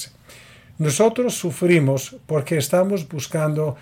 Nosotros 0.78 1.34
sufrimos 1.34 2.16
porque 2.26 2.58
estamos 2.58 3.08
buscando, 3.08 3.76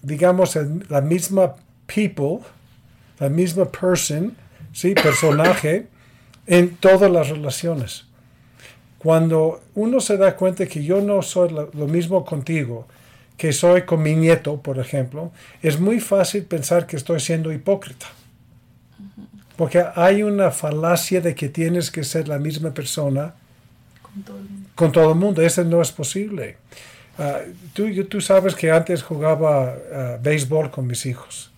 digamos, 0.00 0.58
la 0.88 1.02
misma 1.02 1.54
people, 1.86 2.40
la 3.18 3.28
misma 3.28 3.66
person, 3.70 4.34
¿sí? 4.72 4.94
personaje, 4.94 5.86
en 6.46 6.76
todas 6.76 7.10
las 7.10 7.28
relaciones. 7.28 8.06
Cuando 8.98 9.60
uno 9.74 10.00
se 10.00 10.16
da 10.16 10.34
cuenta 10.34 10.66
que 10.66 10.82
yo 10.82 11.02
no 11.02 11.20
soy 11.20 11.50
lo 11.50 11.86
mismo 11.86 12.24
contigo, 12.24 12.88
que 13.38 13.52
soy 13.52 13.82
con 13.82 14.02
mi 14.02 14.14
nieto, 14.14 14.60
por 14.60 14.78
ejemplo, 14.78 15.30
es 15.62 15.78
muy 15.78 16.00
fácil 16.00 16.42
pensar 16.42 16.86
que 16.86 16.96
estoy 16.96 17.20
siendo 17.20 17.52
hipócrita. 17.52 18.06
Porque 19.56 19.84
hay 19.94 20.22
una 20.22 20.50
falacia 20.50 21.20
de 21.20 21.34
que 21.34 21.48
tienes 21.48 21.90
que 21.90 22.04
ser 22.04 22.28
la 22.28 22.38
misma 22.38 22.74
persona 22.74 23.34
con 24.74 24.92
todo 24.92 25.12
el 25.12 25.18
mundo. 25.18 25.40
Eso 25.40 25.64
no 25.64 25.80
es 25.80 25.92
posible. 25.92 26.56
Ah, 27.16 27.40
tú, 27.72 28.04
tú 28.04 28.20
sabes 28.20 28.54
que 28.54 28.70
antes 28.70 29.02
jugaba 29.02 29.74
uh, 29.74 30.22
béisbol 30.22 30.70
con 30.70 30.86
mis 30.86 31.06
hijos. 31.06 31.52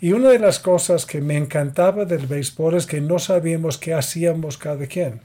Y 0.00 0.12
una 0.12 0.30
de 0.30 0.38
las 0.38 0.58
cosas 0.58 1.06
que 1.06 1.22
me 1.22 1.36
encantaba 1.36 2.04
del 2.04 2.26
béisbol 2.26 2.74
es 2.74 2.86
que 2.86 3.00
no 3.00 3.18
sabíamos 3.18 3.78
qué 3.78 3.94
hacíamos 3.94 4.58
cada 4.58 4.86
quien. 4.86 5.20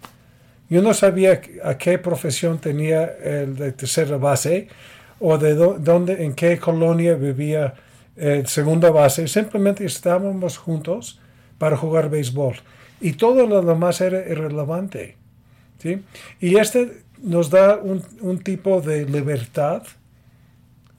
Yo 0.69 0.81
no 0.81 0.93
sabía 0.93 1.41
a 1.63 1.77
qué 1.77 1.97
profesión 1.97 2.59
tenía 2.59 3.03
el 3.05 3.55
de 3.55 3.71
tercera 3.73 4.17
base 4.17 4.69
o 5.19 5.37
de 5.37 5.55
dónde, 5.55 6.23
en 6.23 6.33
qué 6.33 6.57
colonia 6.57 7.15
vivía 7.15 7.73
el 8.15 8.47
segunda 8.47 8.89
base. 8.91 9.27
Simplemente 9.27 9.85
estábamos 9.85 10.57
juntos 10.57 11.19
para 11.57 11.77
jugar 11.77 12.09
béisbol. 12.09 12.55
Y 13.01 13.13
todo 13.13 13.45
lo 13.47 13.61
demás 13.61 14.01
era 14.01 14.19
irrelevante. 14.27 15.15
¿sí? 15.79 16.03
Y 16.39 16.57
este 16.57 17.03
nos 17.21 17.49
da 17.49 17.77
un, 17.77 18.03
un 18.21 18.39
tipo 18.39 18.81
de 18.81 19.05
libertad 19.05 19.83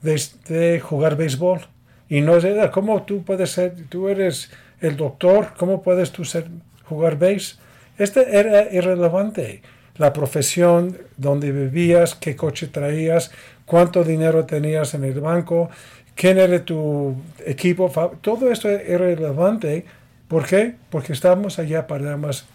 de, 0.01 0.21
de, 0.47 0.79
jugar 0.79 1.15
béisbol. 1.15 1.61
Y 2.09 2.21
no 2.21 2.37
es, 2.37 2.45
¿cómo 2.71 3.03
tú 3.03 3.23
puedes 3.23 3.51
ser, 3.51 3.75
tú 3.89 4.09
eres 4.09 4.51
el 4.79 4.97
doctor, 4.97 5.53
cómo 5.57 5.81
puedes 5.81 6.11
tú 6.11 6.25
ser, 6.25 6.47
jugar 6.85 7.17
béis? 7.17 7.59
Este 7.97 8.37
era 8.37 8.73
irrelevante. 8.73 9.61
La 10.01 10.13
profesión, 10.13 10.97
dónde 11.15 11.51
vivías, 11.51 12.15
qué 12.15 12.35
coche 12.35 12.65
traías, 12.65 13.29
cuánto 13.67 14.03
dinero 14.03 14.45
tenías 14.45 14.95
en 14.95 15.03
el 15.03 15.21
banco, 15.21 15.69
quién 16.15 16.39
era 16.39 16.65
tu 16.65 17.13
equipo, 17.45 17.91
todo 18.19 18.51
esto 18.51 18.67
es 18.67 18.89
irrelevante. 18.89 19.85
¿Por 20.27 20.47
qué? 20.47 20.73
Porque 20.89 21.13
estamos 21.13 21.59
allá 21.59 21.85
para 21.85 22.17
más 22.17 22.45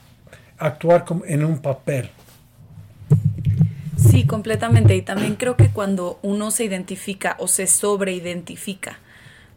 actuar 0.58 1.04
en 1.26 1.44
un 1.44 1.60
papel. 1.60 2.10
Sí, 3.96 4.26
completamente. 4.26 4.96
Y 4.96 5.02
también 5.02 5.36
creo 5.36 5.56
que 5.56 5.68
cuando 5.68 6.18
uno 6.22 6.50
se 6.50 6.64
identifica 6.64 7.36
o 7.38 7.46
se 7.46 7.68
sobreidentifica 7.68 8.98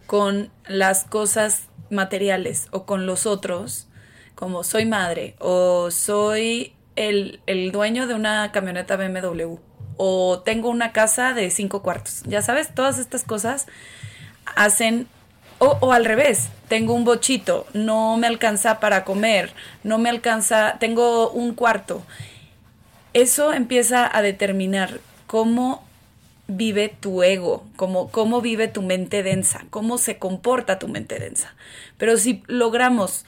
con 0.05 0.51
las 0.67 1.05
cosas 1.05 1.63
materiales 1.89 2.67
o 2.69 2.85
con 2.85 3.07
los 3.07 3.25
otros, 3.25 3.87
como 4.35 4.63
soy 4.63 4.85
madre 4.85 5.33
o 5.39 5.89
soy 5.89 6.73
el, 6.99 7.71
dueño 7.71 8.07
de 8.07 8.13
una 8.13 8.51
camioneta 8.51 8.97
BMW 8.97 9.55
o 9.97 10.39
tengo 10.39 10.69
una 10.69 10.91
casa 10.91 11.33
de 11.33 11.49
cinco 11.49 11.81
cuartos. 11.81 12.23
Ya 12.25 12.41
sabes, 12.41 12.73
todas 12.73 12.99
estas 12.99 13.23
cosas 13.23 13.67
hacen, 14.55 15.07
o, 15.59 15.77
o, 15.81 15.93
al 15.93 16.05
revés, 16.05 16.49
tengo 16.67 16.93
un 16.93 17.03
bochito, 17.03 17.65
no 17.73 18.17
me 18.17 18.27
alcanza 18.27 18.79
para 18.79 19.03
comer, 19.03 19.51
no 19.83 19.97
me 19.97 20.09
alcanza, 20.09 20.77
tengo 20.79 21.29
un 21.31 21.53
cuarto. 21.53 22.03
Eso 23.13 23.53
empieza 23.53 24.09
a 24.15 24.21
determinar 24.21 24.99
cómo 25.27 25.83
vive 26.47 26.89
tu 26.99 27.23
ego, 27.23 27.63
cómo, 27.75 28.09
cómo 28.09 28.41
vive 28.41 28.67
tu 28.67 28.81
mente 28.81 29.23
densa, 29.23 29.65
cómo 29.69 29.97
se 29.97 30.17
comporta 30.17 30.79
tu 30.79 30.87
mente 30.87 31.19
densa. 31.19 31.55
Pero 31.97 32.17
si 32.17 32.43
logramos 32.47 33.25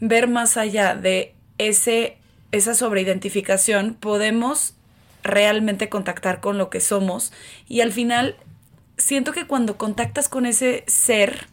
ver 0.00 0.28
más 0.28 0.56
allá 0.56 0.94
de 0.94 1.34
ese, 1.58 2.16
esa 2.52 2.74
sobreidentificación, 2.74 3.94
podemos 3.94 4.74
realmente 5.22 5.88
contactar 5.88 6.40
con 6.40 6.58
lo 6.58 6.70
que 6.70 6.80
somos. 6.80 7.32
Y 7.68 7.80
al 7.80 7.92
final 7.92 8.36
siento 8.96 9.32
que 9.32 9.46
cuando 9.46 9.76
contactas 9.76 10.28
con 10.28 10.46
ese 10.46 10.84
ser 10.86 11.46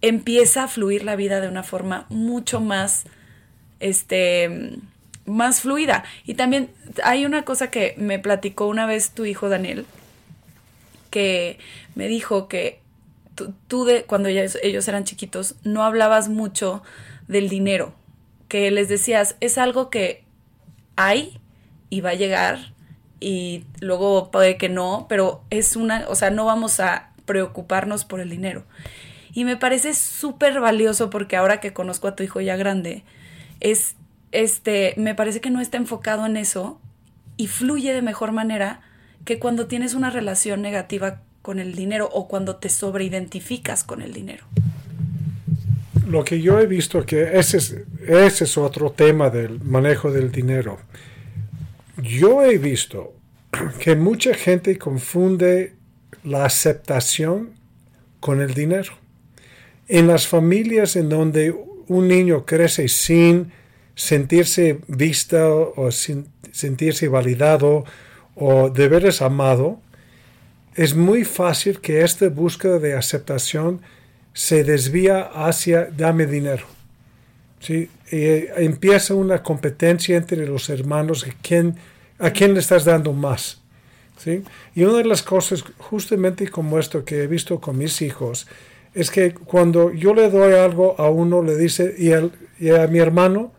empieza 0.00 0.64
a 0.64 0.68
fluir 0.68 1.04
la 1.04 1.16
vida 1.16 1.40
de 1.40 1.48
una 1.48 1.64
forma 1.64 2.06
mucho 2.08 2.60
más 2.60 3.04
este 3.80 4.78
más 5.26 5.60
fluida. 5.60 6.04
Y 6.24 6.34
también 6.34 6.70
hay 7.02 7.26
una 7.26 7.44
cosa 7.44 7.70
que 7.70 7.94
me 7.98 8.18
platicó 8.18 8.66
una 8.66 8.86
vez 8.86 9.10
tu 9.10 9.24
hijo 9.24 9.48
Daniel 9.48 9.86
que 11.10 11.58
me 11.94 12.06
dijo 12.06 12.48
que 12.48 12.80
tú, 13.66 13.84
de 13.84 14.04
cuando 14.04 14.28
ellos, 14.28 14.58
ellos 14.62 14.86
eran 14.88 15.04
chiquitos 15.04 15.54
no 15.62 15.84
hablabas 15.84 16.28
mucho 16.28 16.82
del 17.28 17.48
dinero 17.48 17.94
que 18.48 18.70
les 18.70 18.88
decías 18.88 19.36
es 19.40 19.58
algo 19.58 19.90
que 19.90 20.24
hay 20.96 21.38
y 21.90 22.00
va 22.00 22.10
a 22.10 22.14
llegar 22.14 22.72
y 23.20 23.64
luego 23.80 24.30
puede 24.30 24.56
que 24.56 24.68
no, 24.68 25.06
pero 25.08 25.42
es 25.50 25.76
una, 25.76 26.06
o 26.08 26.14
sea, 26.14 26.30
no 26.30 26.44
vamos 26.44 26.80
a 26.80 27.10
preocuparnos 27.24 28.04
por 28.04 28.20
el 28.20 28.30
dinero. 28.30 28.64
Y 29.32 29.44
me 29.44 29.56
parece 29.56 29.94
súper 29.94 30.60
valioso 30.60 31.10
porque 31.10 31.36
ahora 31.36 31.60
que 31.60 31.72
conozco 31.72 32.08
a 32.08 32.16
tu 32.16 32.22
hijo 32.22 32.40
ya 32.40 32.56
grande, 32.56 33.04
es, 33.60 33.96
este, 34.32 34.94
me 34.96 35.14
parece 35.14 35.40
que 35.40 35.50
no 35.50 35.60
está 35.60 35.76
enfocado 35.76 36.26
en 36.26 36.36
eso 36.36 36.80
y 37.36 37.46
fluye 37.46 37.92
de 37.92 38.02
mejor 38.02 38.32
manera 38.32 38.80
que 39.24 39.38
cuando 39.38 39.66
tienes 39.66 39.94
una 39.94 40.10
relación 40.10 40.62
negativa 40.62 41.20
con 41.42 41.58
el 41.58 41.74
dinero 41.74 42.08
o 42.12 42.28
cuando 42.28 42.56
te 42.56 42.68
sobreidentificas 42.68 43.84
con 43.84 44.02
el 44.02 44.12
dinero. 44.12 44.44
Lo 46.08 46.24
que 46.24 46.40
yo 46.40 46.58
he 46.58 46.66
visto 46.66 47.04
que 47.04 47.38
ese 47.38 47.84
es, 48.06 48.58
otro 48.58 48.90
tema 48.92 49.30
del 49.30 49.60
manejo 49.60 50.10
del 50.10 50.32
dinero 50.32 50.78
yo 52.02 52.44
he 52.44 52.58
visto 52.58 53.14
que 53.80 53.96
mucha 53.96 54.34
gente 54.34 54.78
confunde 54.78 55.74
la 56.24 56.44
aceptación 56.44 57.50
con 58.20 58.40
el 58.40 58.54
dinero. 58.54 58.92
En 59.88 60.06
las 60.06 60.26
familias 60.26 60.96
en 60.96 61.08
donde 61.08 61.54
un 61.86 62.08
niño 62.08 62.44
crece 62.44 62.88
sin 62.88 63.52
sentirse 63.94 64.80
visto 64.86 65.72
o 65.76 65.90
sin 65.90 66.28
sentirse 66.52 67.08
validado 67.08 67.84
o 68.34 68.70
de 68.70 68.88
veras 68.88 69.22
amado, 69.22 69.80
es 70.74 70.94
muy 70.94 71.24
fácil 71.24 71.80
que 71.80 72.02
esta 72.02 72.28
búsqueda 72.28 72.78
de 72.78 72.94
aceptación 72.94 73.80
se 74.32 74.64
desvía 74.64 75.22
hacia 75.22 75.86
dame 75.86 76.26
dinero. 76.26 76.64
¿sí? 77.60 77.90
Eh, 78.10 78.52
empieza 78.56 79.14
una 79.14 79.42
competencia 79.42 80.16
entre 80.16 80.46
los 80.46 80.68
hermanos, 80.68 81.26
¿quién, 81.42 81.76
a 82.18 82.30
quién 82.30 82.54
le 82.54 82.60
estás 82.60 82.84
dando 82.84 83.12
más. 83.12 83.60
¿sí? 84.16 84.42
Y 84.74 84.84
una 84.84 84.98
de 84.98 85.04
las 85.04 85.22
cosas, 85.22 85.64
justamente 85.78 86.48
como 86.48 86.78
esto 86.78 87.04
que 87.04 87.22
he 87.22 87.26
visto 87.26 87.60
con 87.60 87.78
mis 87.78 88.02
hijos, 88.02 88.46
es 88.94 89.10
que 89.10 89.32
cuando 89.32 89.92
yo 89.92 90.14
le 90.14 90.30
doy 90.30 90.54
algo 90.54 90.98
a 90.98 91.10
uno, 91.10 91.42
le 91.42 91.56
dice, 91.56 91.94
y, 91.98 92.12
a 92.12 92.86
mi 92.86 92.98
hermano, 92.98 93.52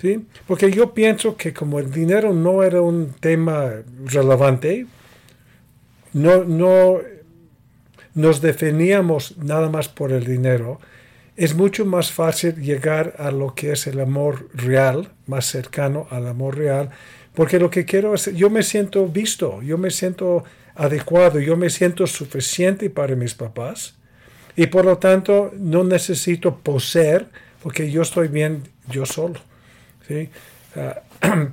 ¿sí? 0.00 0.26
porque 0.46 0.70
yo 0.70 0.94
pienso 0.94 1.36
que 1.36 1.52
como 1.52 1.78
el 1.78 1.90
dinero 1.90 2.32
no 2.32 2.62
era 2.62 2.80
un 2.80 3.12
tema 3.20 3.70
relevante, 4.04 4.86
no, 6.12 6.44
no 6.44 7.00
nos 8.14 8.40
definíamos 8.40 9.36
nada 9.38 9.68
más 9.68 9.88
por 9.88 10.12
el 10.12 10.24
dinero, 10.24 10.80
es 11.36 11.54
mucho 11.54 11.84
más 11.84 12.12
fácil 12.12 12.54
llegar 12.56 13.14
a 13.18 13.30
lo 13.30 13.54
que 13.54 13.72
es 13.72 13.86
el 13.86 14.00
amor 14.00 14.48
real, 14.54 15.10
más 15.26 15.46
cercano 15.46 16.06
al 16.10 16.28
amor 16.28 16.56
real, 16.56 16.90
porque 17.34 17.58
lo 17.58 17.70
que 17.70 17.84
quiero 17.84 18.14
es, 18.14 18.32
yo 18.34 18.50
me 18.50 18.62
siento 18.62 19.06
visto, 19.08 19.60
yo 19.62 19.76
me 19.76 19.90
siento 19.90 20.44
adecuado, 20.76 21.40
yo 21.40 21.56
me 21.56 21.70
siento 21.70 22.06
suficiente 22.06 22.88
para 22.90 23.16
mis 23.16 23.34
papás 23.34 23.96
y 24.56 24.66
por 24.66 24.84
lo 24.84 24.98
tanto 24.98 25.52
no 25.58 25.82
necesito 25.82 26.56
poseer 26.58 27.26
porque 27.62 27.90
yo 27.90 28.02
estoy 28.02 28.28
bien 28.28 28.62
yo 28.88 29.06
solo. 29.06 29.40
¿sí? 30.06 30.28
Ah, 30.76 31.02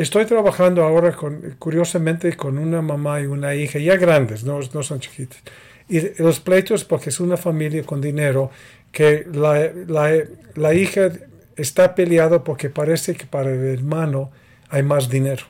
estoy 0.00 0.24
trabajando 0.26 0.82
ahora 0.82 1.12
con, 1.12 1.56
curiosamente 1.58 2.36
con 2.36 2.58
una 2.58 2.82
mamá 2.82 3.20
y 3.20 3.26
una 3.26 3.54
hija, 3.54 3.78
ya 3.78 3.96
grandes, 3.96 4.44
no, 4.44 4.60
no 4.72 4.82
son 4.82 5.00
chiquitas. 5.00 5.42
Y 5.88 6.22
los 6.22 6.40
pleitos, 6.40 6.84
porque 6.84 7.10
es 7.10 7.20
una 7.20 7.36
familia 7.36 7.82
con 7.82 8.00
dinero, 8.00 8.50
que 8.92 9.26
la, 9.32 9.70
la, 9.86 10.24
la 10.54 10.74
hija 10.74 11.10
está 11.56 11.94
peleado 11.94 12.44
porque 12.44 12.70
parece 12.70 13.14
que 13.14 13.26
para 13.26 13.50
el 13.50 13.64
hermano 13.64 14.30
hay 14.68 14.82
más 14.82 15.08
dinero. 15.08 15.44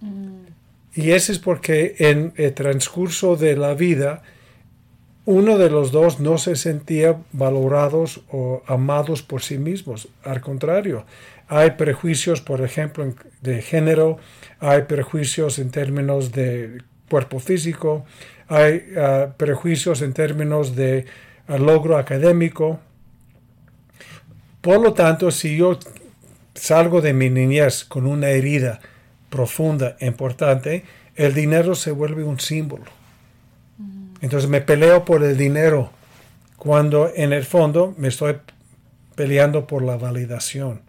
Mm. 0.00 0.44
Y 0.94 1.10
eso 1.10 1.32
es 1.32 1.38
porque 1.38 1.96
en 1.98 2.32
el 2.36 2.54
transcurso 2.54 3.36
de 3.36 3.56
la 3.56 3.74
vida, 3.74 4.22
uno 5.26 5.56
de 5.56 5.70
los 5.70 5.90
dos 5.90 6.20
no 6.20 6.36
se 6.38 6.54
sentía 6.54 7.16
valorados 7.32 8.22
o 8.30 8.62
amados 8.66 9.22
por 9.22 9.42
sí 9.42 9.58
mismos. 9.58 10.08
Al 10.22 10.40
contrario, 10.40 11.06
hay 11.48 11.72
prejuicios, 11.72 12.40
por 12.40 12.62
ejemplo, 12.62 13.14
de 13.40 13.62
género, 13.62 14.18
hay 14.60 14.82
prejuicios 14.82 15.58
en 15.58 15.70
términos 15.70 16.32
de 16.32 16.82
cuerpo 17.08 17.38
físico, 17.38 18.04
hay 18.48 18.84
ah, 18.98 19.28
prejuicios 19.36 20.02
en 20.02 20.12
términos 20.12 20.76
de 20.76 21.06
ah, 21.48 21.56
logro 21.56 21.96
académico. 21.96 22.80
Por 24.60 24.80
lo 24.80 24.92
tanto, 24.92 25.30
si 25.30 25.56
yo 25.56 25.78
salgo 26.54 27.00
de 27.00 27.12
mi 27.12 27.30
niñez 27.30 27.84
con 27.84 28.06
una 28.06 28.28
herida 28.28 28.80
profunda, 29.30 29.96
importante, 30.00 30.84
el 31.16 31.34
dinero 31.34 31.74
se 31.74 31.92
vuelve 31.92 32.24
un 32.24 32.40
símbolo. 32.40 32.84
Entonces 34.24 34.48
me 34.48 34.62
peleo 34.62 35.04
por 35.04 35.22
el 35.22 35.36
dinero 35.36 35.90
cuando 36.56 37.10
en 37.14 37.34
el 37.34 37.44
fondo 37.44 37.94
me 37.98 38.08
estoy 38.08 38.36
peleando 39.14 39.66
por 39.66 39.82
la 39.82 39.98
validación. 39.98 40.80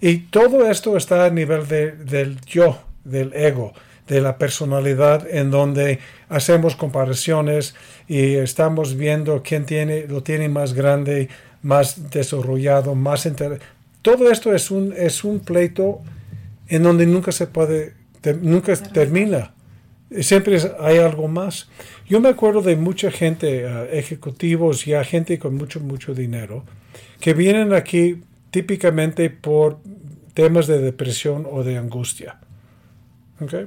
Y 0.00 0.18
todo 0.18 0.68
esto 0.68 0.96
está 0.96 1.26
a 1.26 1.30
nivel 1.30 1.68
del 1.68 2.40
yo, 2.40 2.80
del 3.04 3.32
ego 3.34 3.72
de 4.08 4.20
la 4.20 4.36
personalidad 4.36 5.28
en 5.30 5.52
donde 5.52 6.00
hacemos 6.28 6.74
comparaciones 6.74 7.76
y 8.08 8.34
estamos 8.34 8.96
viendo 8.96 9.44
quién 9.44 9.64
tiene, 9.64 10.08
lo 10.08 10.24
tiene 10.24 10.48
más 10.48 10.74
grande, 10.74 11.28
más 11.62 12.10
desarrollado, 12.10 12.96
más 12.96 13.28
Todo 14.02 14.32
esto 14.32 14.52
es 14.52 14.72
un, 14.72 14.92
es 14.96 15.22
un 15.22 15.38
pleito 15.38 16.00
en 16.66 16.82
donde 16.82 17.06
nunca 17.06 17.30
se 17.30 17.46
puede, 17.46 17.94
nunca 18.42 18.74
termina. 18.74 19.52
Siempre 20.20 20.58
hay 20.78 20.98
algo 20.98 21.26
más. 21.28 21.68
Yo 22.08 22.20
me 22.20 22.28
acuerdo 22.28 22.62
de 22.62 22.76
mucha 22.76 23.10
gente, 23.10 23.66
uh, 23.66 23.84
ejecutivos 23.92 24.86
y 24.86 24.92
gente 25.04 25.38
con 25.38 25.56
mucho, 25.56 25.80
mucho 25.80 26.14
dinero, 26.14 26.64
que 27.20 27.34
vienen 27.34 27.72
aquí 27.72 28.22
típicamente 28.50 29.30
por 29.30 29.78
temas 30.34 30.66
de 30.66 30.78
depresión 30.78 31.46
o 31.50 31.64
de 31.64 31.76
angustia. 31.76 32.38
Okay. 33.40 33.66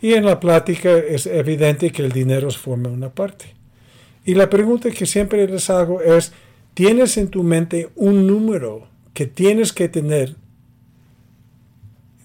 Y 0.00 0.14
en 0.14 0.24
la 0.24 0.40
plática 0.40 0.96
es 0.96 1.26
evidente 1.26 1.92
que 1.92 2.02
el 2.02 2.12
dinero 2.12 2.50
forma 2.50 2.88
una 2.88 3.10
parte. 3.10 3.54
Y 4.24 4.34
la 4.34 4.50
pregunta 4.50 4.90
que 4.90 5.06
siempre 5.06 5.46
les 5.46 5.70
hago 5.70 6.00
es, 6.00 6.32
¿tienes 6.74 7.16
en 7.16 7.28
tu 7.28 7.42
mente 7.42 7.90
un 7.94 8.26
número 8.26 8.88
que 9.14 9.26
tienes 9.26 9.72
que 9.72 9.88
tener 9.88 10.36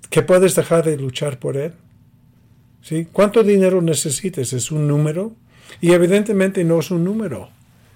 que 0.09 0.21
puedes 0.21 0.55
dejar 0.55 0.83
de 0.83 0.97
luchar 0.97 1.39
por 1.39 1.57
él? 1.57 1.73
¿Sí? 2.81 3.07
¿Cuánto 3.11 3.43
dinero 3.43 3.81
necesitas? 3.81 4.53
¿Es 4.53 4.71
un 4.71 4.87
número? 4.87 5.33
Y 5.79 5.91
evidentemente 5.91 6.63
no 6.63 6.79
es 6.79 6.91
un 6.91 7.03
número. 7.03 7.49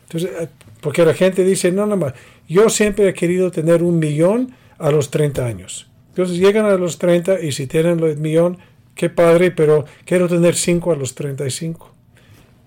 Entonces, 0.04 0.30
eh, 0.40 0.48
porque 0.82 1.04
la 1.04 1.14
gente 1.14 1.44
dice, 1.44 1.72
no, 1.72 1.86
no 1.86 1.98
más, 1.98 2.14
yo 2.48 2.70
siempre 2.70 3.10
he 3.10 3.14
querido 3.14 3.52
tener 3.52 3.82
un 3.82 4.00
millón 4.00 4.54
a 4.78 4.92
los 4.92 5.10
30 5.10 5.46
años. 5.46 5.90
Entonces 6.10 6.38
llegan 6.38 6.66
a 6.66 6.78
los 6.78 6.98
30 6.98 7.42
y 7.42 7.52
si 7.52 7.68
tienen 7.68 8.00
el 8.00 8.18
millón, 8.18 8.58
qué 8.94 9.10
padre, 9.10 9.52
pero 9.52 9.86
quiero 10.06 10.28
tener 10.28 10.56
5 10.56 10.92
a 10.92 10.96
los 10.96 11.16
35. 11.16 11.92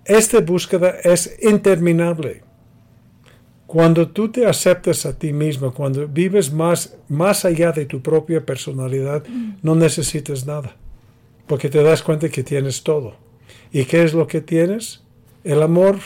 Esta 0.04 0.40
búsqueda 0.40 0.96
es 1.02 1.38
interminable. 1.42 2.42
Cuando 3.66 4.09
tú 4.09 4.31
te 4.31 4.46
aceptas 4.46 5.04
a 5.04 5.18
ti 5.18 5.33
mismo, 5.33 5.74
cuando 5.74 6.09
vives 6.09 6.50
más, 6.50 6.96
más 7.09 7.44
allá 7.44 7.70
de 7.72 7.85
tu 7.85 8.00
propia 8.00 8.44
personalidad, 8.44 9.22
no 9.62 9.74
necesitas 9.74 10.46
nada, 10.46 10.74
porque 11.48 11.68
te 11.68 11.82
das 11.82 12.02
cuenta 12.02 12.28
que 12.28 12.44
tienes 12.44 12.82
todo. 12.82 13.16
¿Y 13.72 13.84
qué 13.84 14.04
es 14.04 14.14
lo 14.14 14.26
que 14.26 14.40
tienes? 14.40 15.02
El 15.44 15.62
amor, 15.62 15.98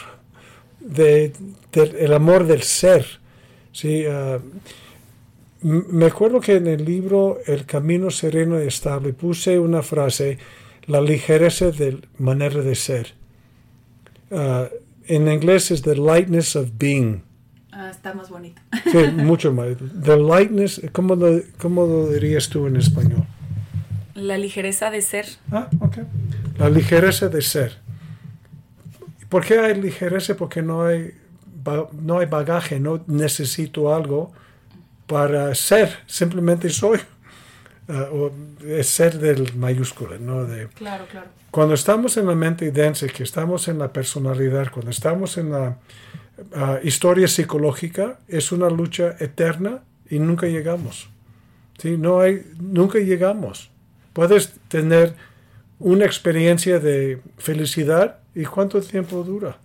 de, 0.81 1.33
el 1.74 2.12
amor 2.12 2.46
del 2.46 2.62
ser. 2.62 3.05
¿sí? 3.72 4.05
Ah, 4.07 4.38
me 5.62 6.07
acuerdo 6.07 6.40
que 6.40 6.57
en 6.57 6.66
el 6.66 6.85
libro 6.85 7.38
El 7.46 7.66
camino 7.66 8.11
sereno 8.11 8.62
y 8.62 8.66
estable 8.66 9.12
puse 9.12 9.59
una 9.59 9.83
frase, 9.83 10.38
la 10.87 11.00
ligereza 11.00 11.70
de 11.70 12.00
manera 12.18 12.62
de 12.62 12.74
ser. 12.74 13.14
Uh, 14.31 14.66
en 15.07 15.28
inglés 15.28 15.70
es 15.70 15.83
the 15.83 15.94
lightness 15.94 16.57
of 16.57 16.70
being. 16.78 17.22
Ah, 17.70 17.90
está 17.90 18.12
más 18.14 18.28
bonito. 18.28 18.61
Sí, 18.90 18.98
mucho 19.14 19.52
más. 19.52 19.76
The 20.05 20.16
lightness, 20.16 20.81
¿cómo 20.92 21.14
lo, 21.14 21.40
¿cómo 21.59 21.87
lo 21.87 22.09
dirías 22.09 22.48
tú 22.48 22.66
en 22.66 22.76
español? 22.76 23.21
La 24.14 24.38
ligereza 24.38 24.90
de 24.90 25.03
ser. 25.03 25.27
Ah, 25.51 25.68
ok. 25.81 25.98
La 26.59 26.68
ligereza 26.68 27.29
de 27.29 27.42
ser. 27.42 27.79
¿Por 29.29 29.44
qué 29.44 29.59
hay 29.59 29.81
ligereza? 29.81 30.37
Porque 30.37 30.61
no 30.61 30.85
hay, 30.85 31.14
no 32.01 32.18
hay 32.18 32.27
bagaje, 32.27 32.79
no 32.79 33.03
necesito 33.07 33.94
algo 33.94 34.33
para 35.07 35.55
ser, 35.55 35.98
simplemente 36.07 36.68
soy. 36.68 37.01
Uh, 37.88 38.31
es 38.64 38.88
ser 38.88 39.18
del 39.18 39.55
mayúscula, 39.55 40.16
¿no? 40.18 40.44
De, 40.44 40.68
claro, 40.68 41.05
claro. 41.11 41.27
Cuando 41.51 41.75
estamos 41.75 42.16
en 42.16 42.27
la 42.27 42.35
mente 42.35 42.70
densa, 42.70 43.07
que 43.09 43.25
estamos 43.25 43.66
en 43.68 43.79
la 43.79 43.92
personalidad, 43.92 44.70
cuando 44.70 44.90
estamos 44.90 45.37
en 45.37 45.51
la 45.51 45.77
uh, 46.38 46.87
historia 46.87 47.27
psicológica, 47.27 48.20
es 48.29 48.53
una 48.53 48.70
lucha 48.70 49.16
eterna 49.18 49.83
y 50.09 50.18
nunca 50.18 50.46
llegamos. 50.46 51.11
¿sí? 51.79 51.96
No 51.96 52.20
hay, 52.20 52.46
nunca 52.61 52.98
llegamos. 52.98 53.71
Puedes 54.12 54.53
tener 54.68 55.14
una 55.79 56.05
experiencia 56.05 56.79
de 56.79 57.20
felicidad 57.38 58.18
y 58.35 58.44
cuánto 58.44 58.81
tiempo 58.81 59.22
dura. 59.22 59.59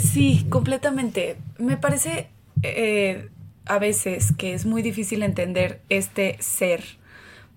Sí, 0.00 0.46
completamente. 0.48 1.36
Me 1.58 1.76
parece 1.76 2.28
eh, 2.62 3.28
a 3.66 3.78
veces 3.78 4.32
que 4.36 4.54
es 4.54 4.64
muy 4.64 4.82
difícil 4.82 5.22
entender 5.22 5.80
este 5.88 6.36
ser, 6.40 6.82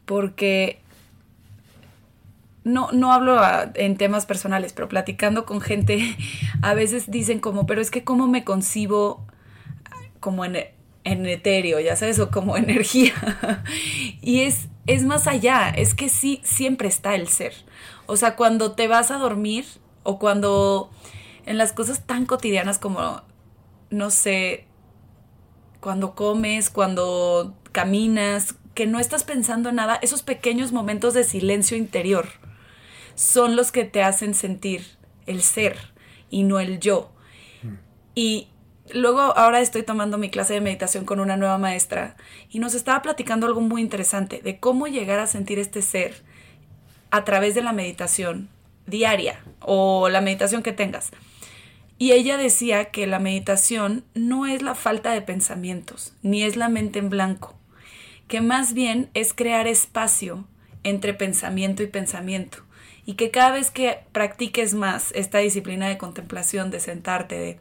porque 0.05 0.79
no, 2.63 2.91
no 2.91 3.13
hablo 3.13 3.39
en 3.75 3.97
temas 3.97 4.25
personales, 4.25 4.73
pero 4.73 4.89
platicando 4.89 5.45
con 5.45 5.61
gente, 5.61 6.17
a 6.61 6.73
veces 6.73 7.09
dicen 7.09 7.39
como, 7.39 7.65
pero 7.65 7.81
es 7.81 7.91
que 7.91 8.03
cómo 8.03 8.27
me 8.27 8.43
concibo 8.43 9.25
como 10.19 10.45
en, 10.45 10.57
en 11.03 11.25
etéreo, 11.25 11.79
ya 11.79 11.95
sabes, 11.95 12.19
o 12.19 12.29
como 12.29 12.57
energía. 12.57 13.13
y 14.21 14.41
es, 14.41 14.67
es 14.87 15.03
más 15.03 15.27
allá, 15.27 15.69
es 15.69 15.93
que 15.93 16.09
sí, 16.09 16.41
siempre 16.43 16.87
está 16.87 17.15
el 17.15 17.27
ser. 17.27 17.53
O 18.05 18.17
sea, 18.17 18.35
cuando 18.35 18.73
te 18.73 18.87
vas 18.87 19.11
a 19.11 19.17
dormir 19.17 19.65
o 20.03 20.19
cuando 20.19 20.89
en 21.45 21.57
las 21.57 21.73
cosas 21.73 22.05
tan 22.05 22.25
cotidianas 22.25 22.79
como, 22.79 23.21
no 23.89 24.09
sé, 24.09 24.65
cuando 25.79 26.13
comes, 26.15 26.69
cuando 26.69 27.55
caminas, 27.71 28.55
que 28.73 28.85
no 28.85 28.99
estás 28.99 29.23
pensando 29.23 29.69
en 29.69 29.75
nada, 29.75 29.99
esos 30.01 30.23
pequeños 30.23 30.71
momentos 30.71 31.13
de 31.13 31.23
silencio 31.23 31.77
interior 31.77 32.27
son 33.15 33.55
los 33.55 33.71
que 33.71 33.83
te 33.83 34.03
hacen 34.03 34.33
sentir 34.33 34.85
el 35.25 35.41
ser 35.41 35.77
y 36.29 36.43
no 36.43 36.59
el 36.59 36.79
yo. 36.79 37.11
Y 38.15 38.47
luego 38.93 39.19
ahora 39.19 39.61
estoy 39.61 39.83
tomando 39.83 40.17
mi 40.17 40.29
clase 40.29 40.53
de 40.53 40.61
meditación 40.61 41.05
con 41.05 41.19
una 41.19 41.37
nueva 41.37 41.57
maestra 41.57 42.15
y 42.49 42.59
nos 42.59 42.73
estaba 42.73 43.01
platicando 43.01 43.47
algo 43.47 43.61
muy 43.61 43.81
interesante 43.81 44.41
de 44.41 44.59
cómo 44.59 44.87
llegar 44.87 45.19
a 45.19 45.27
sentir 45.27 45.59
este 45.59 45.81
ser 45.81 46.23
a 47.11 47.23
través 47.23 47.55
de 47.55 47.61
la 47.61 47.73
meditación 47.73 48.49
diaria 48.87 49.39
o 49.59 50.09
la 50.09 50.21
meditación 50.21 50.63
que 50.63 50.73
tengas. 50.73 51.11
Y 51.97 52.13
ella 52.13 52.37
decía 52.37 52.85
que 52.85 53.05
la 53.05 53.19
meditación 53.19 54.03
no 54.15 54.47
es 54.47 54.61
la 54.63 54.73
falta 54.73 55.11
de 55.11 55.21
pensamientos, 55.21 56.13
ni 56.23 56.43
es 56.43 56.55
la 56.55 56.67
mente 56.67 56.99
en 56.99 57.09
blanco, 57.09 57.55
que 58.27 58.41
más 58.41 58.73
bien 58.73 59.09
es 59.13 59.33
crear 59.33 59.67
espacio 59.67 60.47
entre 60.83 61.13
pensamiento 61.13 61.83
y 61.83 61.87
pensamiento 61.87 62.63
y 63.05 63.13
que 63.13 63.31
cada 63.31 63.51
vez 63.51 63.71
que 63.71 63.99
practiques 64.11 64.73
más 64.73 65.11
esta 65.13 65.39
disciplina 65.39 65.87
de 65.87 65.97
contemplación, 65.97 66.71
de 66.71 66.79
sentarte, 66.79 67.35
de, 67.37 67.59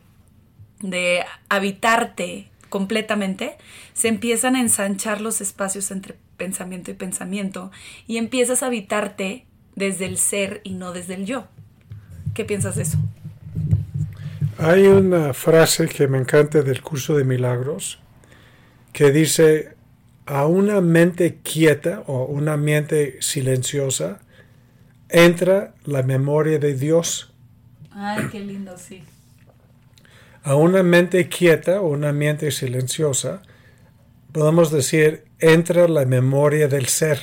de 0.80 1.24
habitarte 1.48 2.48
completamente, 2.68 3.56
se 3.92 4.08
empiezan 4.08 4.56
a 4.56 4.60
ensanchar 4.60 5.20
los 5.20 5.40
espacios 5.40 5.90
entre 5.90 6.16
pensamiento 6.36 6.90
y 6.90 6.94
pensamiento 6.94 7.70
y 8.06 8.16
empiezas 8.16 8.62
a 8.62 8.66
habitarte 8.66 9.44
desde 9.76 10.06
el 10.06 10.18
ser 10.18 10.60
y 10.64 10.74
no 10.74 10.92
desde 10.92 11.14
el 11.14 11.26
yo. 11.26 11.46
¿Qué 12.34 12.44
piensas 12.44 12.76
de 12.76 12.82
eso? 12.82 12.98
Hay 14.58 14.86
una 14.86 15.34
frase 15.34 15.88
que 15.88 16.06
me 16.06 16.18
encanta 16.18 16.62
del 16.62 16.82
curso 16.82 17.16
de 17.16 17.24
milagros 17.24 17.98
que 18.92 19.10
dice, 19.10 19.74
a 20.26 20.46
una 20.46 20.80
mente 20.80 21.38
quieta 21.42 22.04
o 22.06 22.24
una 22.24 22.56
mente 22.56 23.20
silenciosa 23.20 24.20
entra 25.08 25.74
la 25.84 26.02
memoria 26.02 26.58
de 26.58 26.74
Dios. 26.74 27.32
Ay, 27.90 28.28
qué 28.30 28.40
lindo, 28.40 28.76
sí. 28.78 29.02
A 30.42 30.54
una 30.54 30.82
mente 30.82 31.28
quieta 31.28 31.80
o 31.80 31.88
una 31.88 32.12
mente 32.12 32.50
silenciosa, 32.50 33.42
podemos 34.32 34.70
decir, 34.70 35.24
entra 35.38 35.88
la 35.88 36.04
memoria 36.04 36.68
del 36.68 36.86
ser. 36.86 37.20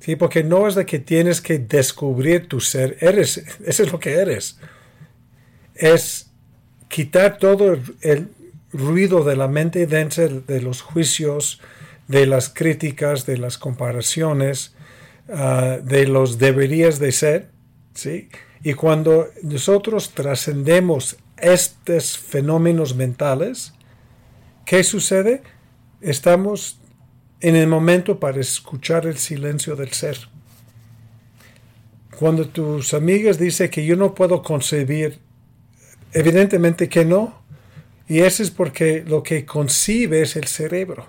¿Sí? 0.00 0.14
Porque 0.14 0.44
no 0.44 0.68
es 0.68 0.74
de 0.74 0.86
que 0.86 0.98
tienes 0.98 1.40
que 1.40 1.58
descubrir 1.58 2.46
tu 2.46 2.60
ser, 2.60 2.96
eres, 3.00 3.38
eso 3.64 3.82
es 3.82 3.92
lo 3.92 3.98
que 3.98 4.14
eres. 4.14 4.58
Es 5.74 6.30
quitar 6.88 7.38
todo 7.38 7.76
el 8.00 8.28
ruido 8.72 9.24
de 9.24 9.36
la 9.36 9.48
mente 9.48 9.86
densa, 9.86 10.28
de 10.28 10.60
los 10.60 10.82
juicios, 10.82 11.60
de 12.06 12.26
las 12.26 12.48
críticas, 12.48 13.26
de 13.26 13.38
las 13.38 13.58
comparaciones, 13.58 14.74
ah, 15.28 15.78
de 15.82 16.06
los 16.06 16.38
deberías 16.38 16.98
de 16.98 17.12
ser, 17.12 17.50
¿sí? 17.94 18.28
Y 18.62 18.74
cuando 18.74 19.28
nosotros 19.42 20.12
trascendemos 20.14 21.16
estos 21.40 22.18
fenómenos 22.18 22.94
mentales, 22.94 23.74
¿qué 24.64 24.84
sucede? 24.84 25.42
Estamos 26.00 26.80
en 27.40 27.56
el 27.56 27.68
momento 27.68 28.18
para 28.18 28.40
escuchar 28.40 29.06
el 29.06 29.18
silencio 29.18 29.76
del 29.76 29.92
ser. 29.92 30.18
Cuando 32.18 32.48
tus 32.48 32.94
amigas 32.94 33.38
dicen 33.38 33.70
que 33.70 33.84
yo 33.84 33.96
no 33.96 34.14
puedo 34.14 34.42
concebir, 34.42 35.20
evidentemente 36.12 36.88
que 36.88 37.04
no, 37.04 37.42
y 38.08 38.20
eso 38.20 38.42
es 38.42 38.50
porque 38.50 39.04
lo 39.06 39.22
que 39.22 39.44
concibe 39.44 40.22
es 40.22 40.36
el 40.36 40.46
cerebro. 40.46 41.06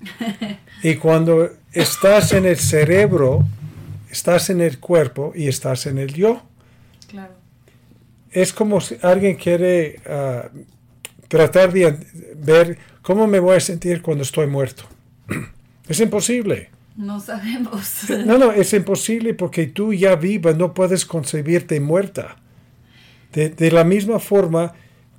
Y 0.82 0.94
cuando 0.94 1.50
estás 1.72 2.32
en 2.32 2.46
el 2.46 2.56
cerebro, 2.56 3.44
estás 4.10 4.48
en 4.48 4.62
el 4.62 4.80
cuerpo 4.80 5.32
y 5.34 5.46
estás 5.46 5.84
en 5.84 5.98
el 5.98 6.14
yo. 6.14 6.42
Claro. 7.06 7.39
Es 8.32 8.52
como 8.52 8.80
si 8.80 8.96
alguien 9.02 9.36
quiere 9.36 10.00
ah, 10.06 10.48
tratar 11.28 11.72
de 11.72 11.96
ver 12.36 12.78
cómo 13.02 13.26
me 13.26 13.38
voy 13.38 13.56
a 13.56 13.60
sentir 13.60 14.02
cuando 14.02 14.22
estoy 14.22 14.46
muerto. 14.46 14.84
Es 15.88 15.98
imposible. 15.98 16.70
No 16.96 17.18
sabemos. 17.18 18.08
No, 18.26 18.38
no, 18.38 18.52
es 18.52 18.72
imposible 18.74 19.34
porque 19.34 19.66
tú 19.66 19.92
ya 19.92 20.14
viva 20.14 20.52
no 20.52 20.72
puedes 20.72 21.04
concebirte 21.04 21.80
muerta. 21.80 22.36
De, 23.32 23.48
de 23.48 23.72
la 23.72 23.82
misma 23.82 24.20
forma, 24.20 24.74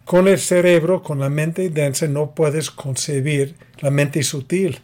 con 0.06 0.28
el 0.28 0.40
cerebro, 0.40 1.04
con 1.04 1.20
la 1.20 1.30
mente 1.30 1.70
densa, 1.70 2.08
no 2.08 2.32
puedes 2.32 2.72
concebir 2.72 3.56
la 3.80 3.92
mente 3.92 4.24
sutil. 4.24 4.80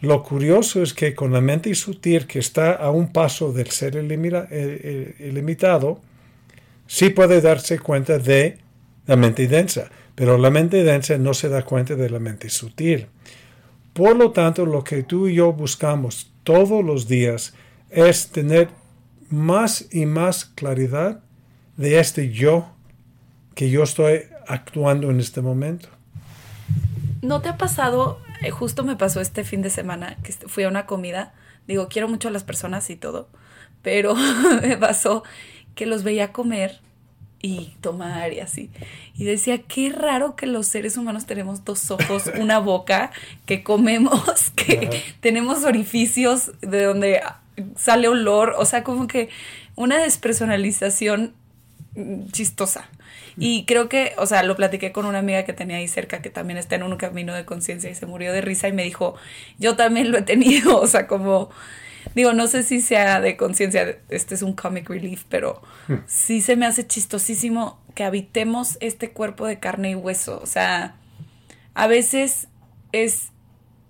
Lo 0.00 0.22
curioso 0.22 0.82
es 0.82 0.94
que 0.94 1.14
con 1.14 1.32
la 1.32 1.40
mente 1.40 1.74
sutil, 1.74 2.26
que 2.26 2.38
está 2.38 2.72
a 2.72 2.90
un 2.90 3.12
paso 3.12 3.52
del 3.52 3.70
ser 3.70 3.96
ilimitado, 3.96 6.00
sí 6.88 7.10
puede 7.10 7.40
darse 7.40 7.78
cuenta 7.78 8.18
de 8.18 8.58
la 9.06 9.14
mente 9.14 9.46
densa, 9.46 9.88
pero 10.16 10.36
la 10.36 10.50
mente 10.50 10.82
densa 10.82 11.16
no 11.18 11.34
se 11.34 11.48
da 11.48 11.62
cuenta 11.62 11.94
de 11.94 12.10
la 12.10 12.18
mente 12.18 12.50
sutil. 12.50 13.06
Por 13.92 14.16
lo 14.16 14.32
tanto, 14.32 14.66
lo 14.66 14.82
que 14.82 15.04
tú 15.04 15.28
y 15.28 15.34
yo 15.34 15.52
buscamos 15.52 16.32
todos 16.42 16.84
los 16.84 17.06
días 17.06 17.54
es 17.90 18.30
tener 18.30 18.68
más 19.28 19.86
y 19.92 20.06
más 20.06 20.46
claridad 20.46 21.20
de 21.76 22.00
este 22.00 22.30
yo 22.30 22.70
que 23.54 23.70
yo 23.70 23.82
estoy 23.82 24.22
actuando 24.46 25.10
en 25.10 25.20
este 25.20 25.40
momento. 25.40 25.88
¿No 27.22 27.42
te 27.42 27.48
ha 27.48 27.56
pasado, 27.56 28.20
eh, 28.40 28.50
justo 28.50 28.84
me 28.84 28.96
pasó 28.96 29.20
este 29.20 29.44
fin 29.44 29.62
de 29.62 29.70
semana, 29.70 30.16
que 30.22 30.32
fui 30.32 30.64
a 30.64 30.68
una 30.68 30.86
comida, 30.86 31.34
digo, 31.66 31.88
quiero 31.88 32.08
mucho 32.08 32.28
a 32.28 32.30
las 32.30 32.44
personas 32.44 32.88
y 32.90 32.96
todo, 32.96 33.28
pero 33.82 34.14
me 34.62 34.76
pasó 34.76 35.24
que 35.78 35.86
los 35.86 36.02
veía 36.02 36.32
comer 36.32 36.80
y 37.40 37.76
tomar 37.80 38.32
y 38.32 38.40
así. 38.40 38.68
Y 39.14 39.22
decía, 39.22 39.58
qué 39.62 39.90
raro 39.90 40.34
que 40.34 40.46
los 40.46 40.66
seres 40.66 40.96
humanos 40.96 41.24
tenemos 41.24 41.64
dos 41.64 41.92
ojos, 41.92 42.24
una 42.40 42.58
boca, 42.58 43.12
que 43.46 43.62
comemos, 43.62 44.50
que 44.56 45.04
tenemos 45.20 45.62
orificios 45.62 46.50
de 46.62 46.82
donde 46.82 47.20
sale 47.76 48.08
olor, 48.08 48.56
o 48.58 48.64
sea, 48.64 48.82
como 48.82 49.06
que 49.06 49.28
una 49.76 49.98
despersonalización 49.98 51.34
chistosa. 52.32 52.88
Y 53.36 53.66
creo 53.66 53.88
que, 53.88 54.14
o 54.18 54.26
sea, 54.26 54.42
lo 54.42 54.56
platiqué 54.56 54.90
con 54.90 55.06
una 55.06 55.20
amiga 55.20 55.44
que 55.44 55.52
tenía 55.52 55.76
ahí 55.76 55.86
cerca 55.86 56.20
que 56.22 56.30
también 56.30 56.58
está 56.58 56.74
en 56.74 56.82
un 56.82 56.96
camino 56.96 57.34
de 57.34 57.44
conciencia 57.44 57.88
y 57.88 57.94
se 57.94 58.04
murió 58.04 58.32
de 58.32 58.40
risa 58.40 58.66
y 58.66 58.72
me 58.72 58.82
dijo, 58.82 59.14
yo 59.60 59.76
también 59.76 60.10
lo 60.10 60.18
he 60.18 60.22
tenido, 60.22 60.80
o 60.80 60.88
sea, 60.88 61.06
como, 61.06 61.50
digo, 62.14 62.32
no 62.32 62.46
sé 62.46 62.62
si 62.62 62.80
sea 62.80 63.20
de 63.20 63.36
conciencia, 63.36 63.98
este 64.08 64.34
es 64.34 64.42
un 64.42 64.54
comic 64.54 64.88
relief, 64.88 65.24
pero 65.28 65.62
hmm. 65.88 65.94
sí 66.06 66.40
se 66.40 66.56
me 66.56 66.66
hace 66.66 66.86
chistosísimo 66.86 67.80
que 67.94 68.04
habitemos 68.04 68.78
este 68.80 69.10
cuerpo 69.10 69.46
de 69.46 69.58
carne 69.58 69.90
y 69.90 69.94
hueso, 69.94 70.40
o 70.42 70.46
sea, 70.46 70.96
a 71.74 71.86
veces 71.86 72.48
es 72.92 73.30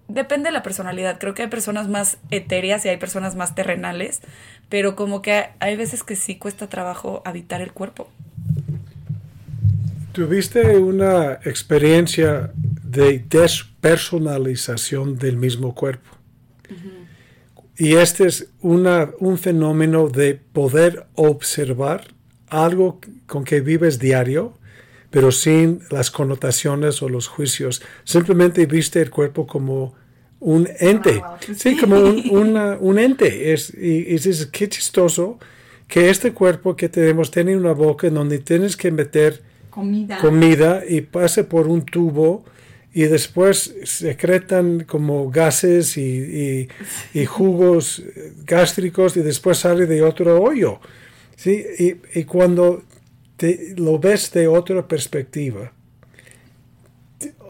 depende 0.08 0.48
de 0.48 0.52
la 0.52 0.62
personalidad. 0.62 1.18
Creo 1.20 1.34
que 1.34 1.42
hay 1.42 1.48
personas 1.48 1.88
más 1.88 2.18
etéreas 2.30 2.84
y 2.84 2.88
hay 2.88 2.96
personas 2.96 3.36
más 3.36 3.54
terrenales, 3.54 4.20
pero 4.68 4.96
como 4.96 5.22
que 5.22 5.50
hay 5.60 5.76
veces 5.76 6.02
que 6.02 6.16
sí 6.16 6.36
cuesta 6.36 6.68
trabajo 6.68 7.22
habitar 7.24 7.60
el 7.60 7.72
cuerpo. 7.72 8.08
¿Tuviste 10.12 10.78
una 10.78 11.34
experiencia 11.44 12.50
de 12.54 13.24
despersonalización 13.28 15.16
del 15.18 15.36
mismo 15.36 15.74
cuerpo? 15.74 16.10
Y 17.78 17.94
este 17.94 18.26
es 18.26 18.48
una, 18.60 19.10
un 19.20 19.38
fenómeno 19.38 20.08
de 20.08 20.34
poder 20.34 21.06
observar 21.14 22.08
algo 22.48 23.00
con 23.26 23.44
que 23.44 23.60
vives 23.60 24.00
diario, 24.00 24.54
pero 25.10 25.30
sin 25.30 25.80
las 25.90 26.10
connotaciones 26.10 27.02
o 27.02 27.08
los 27.08 27.28
juicios. 27.28 27.80
Simplemente 28.02 28.66
viste 28.66 29.00
el 29.00 29.10
cuerpo 29.10 29.46
como 29.46 29.94
un 30.40 30.68
ente. 30.80 31.22
Sí, 31.56 31.76
como 31.76 31.98
un, 32.00 32.98
ente. 32.98 33.52
Es, 33.52 33.72
y, 33.74 34.12
es 34.14 34.46
qué 34.46 34.68
chistoso 34.68 35.38
que 35.86 36.10
este 36.10 36.32
cuerpo 36.32 36.76
que 36.76 36.88
tenemos 36.88 37.30
tiene 37.30 37.56
una 37.56 37.72
boca 37.72 38.08
en 38.08 38.14
donde 38.14 38.40
tienes 38.40 38.76
que 38.76 38.90
meter 38.90 39.42
comida, 39.70 40.82
y 40.86 41.02
pase 41.02 41.44
por 41.44 41.68
un 41.68 41.84
tubo 41.84 42.44
y 42.92 43.02
después 43.02 43.74
secretan 43.84 44.84
como 44.84 45.30
gases 45.30 45.96
y, 45.96 46.68
jugos 47.26 48.02
gástricos 48.44 49.16
y 49.16 49.20
después 49.20 49.58
sale 49.58 49.86
de 49.86 50.02
otro 50.02 50.42
hoyo. 50.42 50.80
¿sí? 51.36 51.64
Y, 52.14 52.24
cuando 52.24 52.82
te, 53.36 53.74
lo 53.76 53.98
ves 53.98 54.32
de 54.32 54.48
otra 54.48 54.86
perspectiva, 54.88 55.72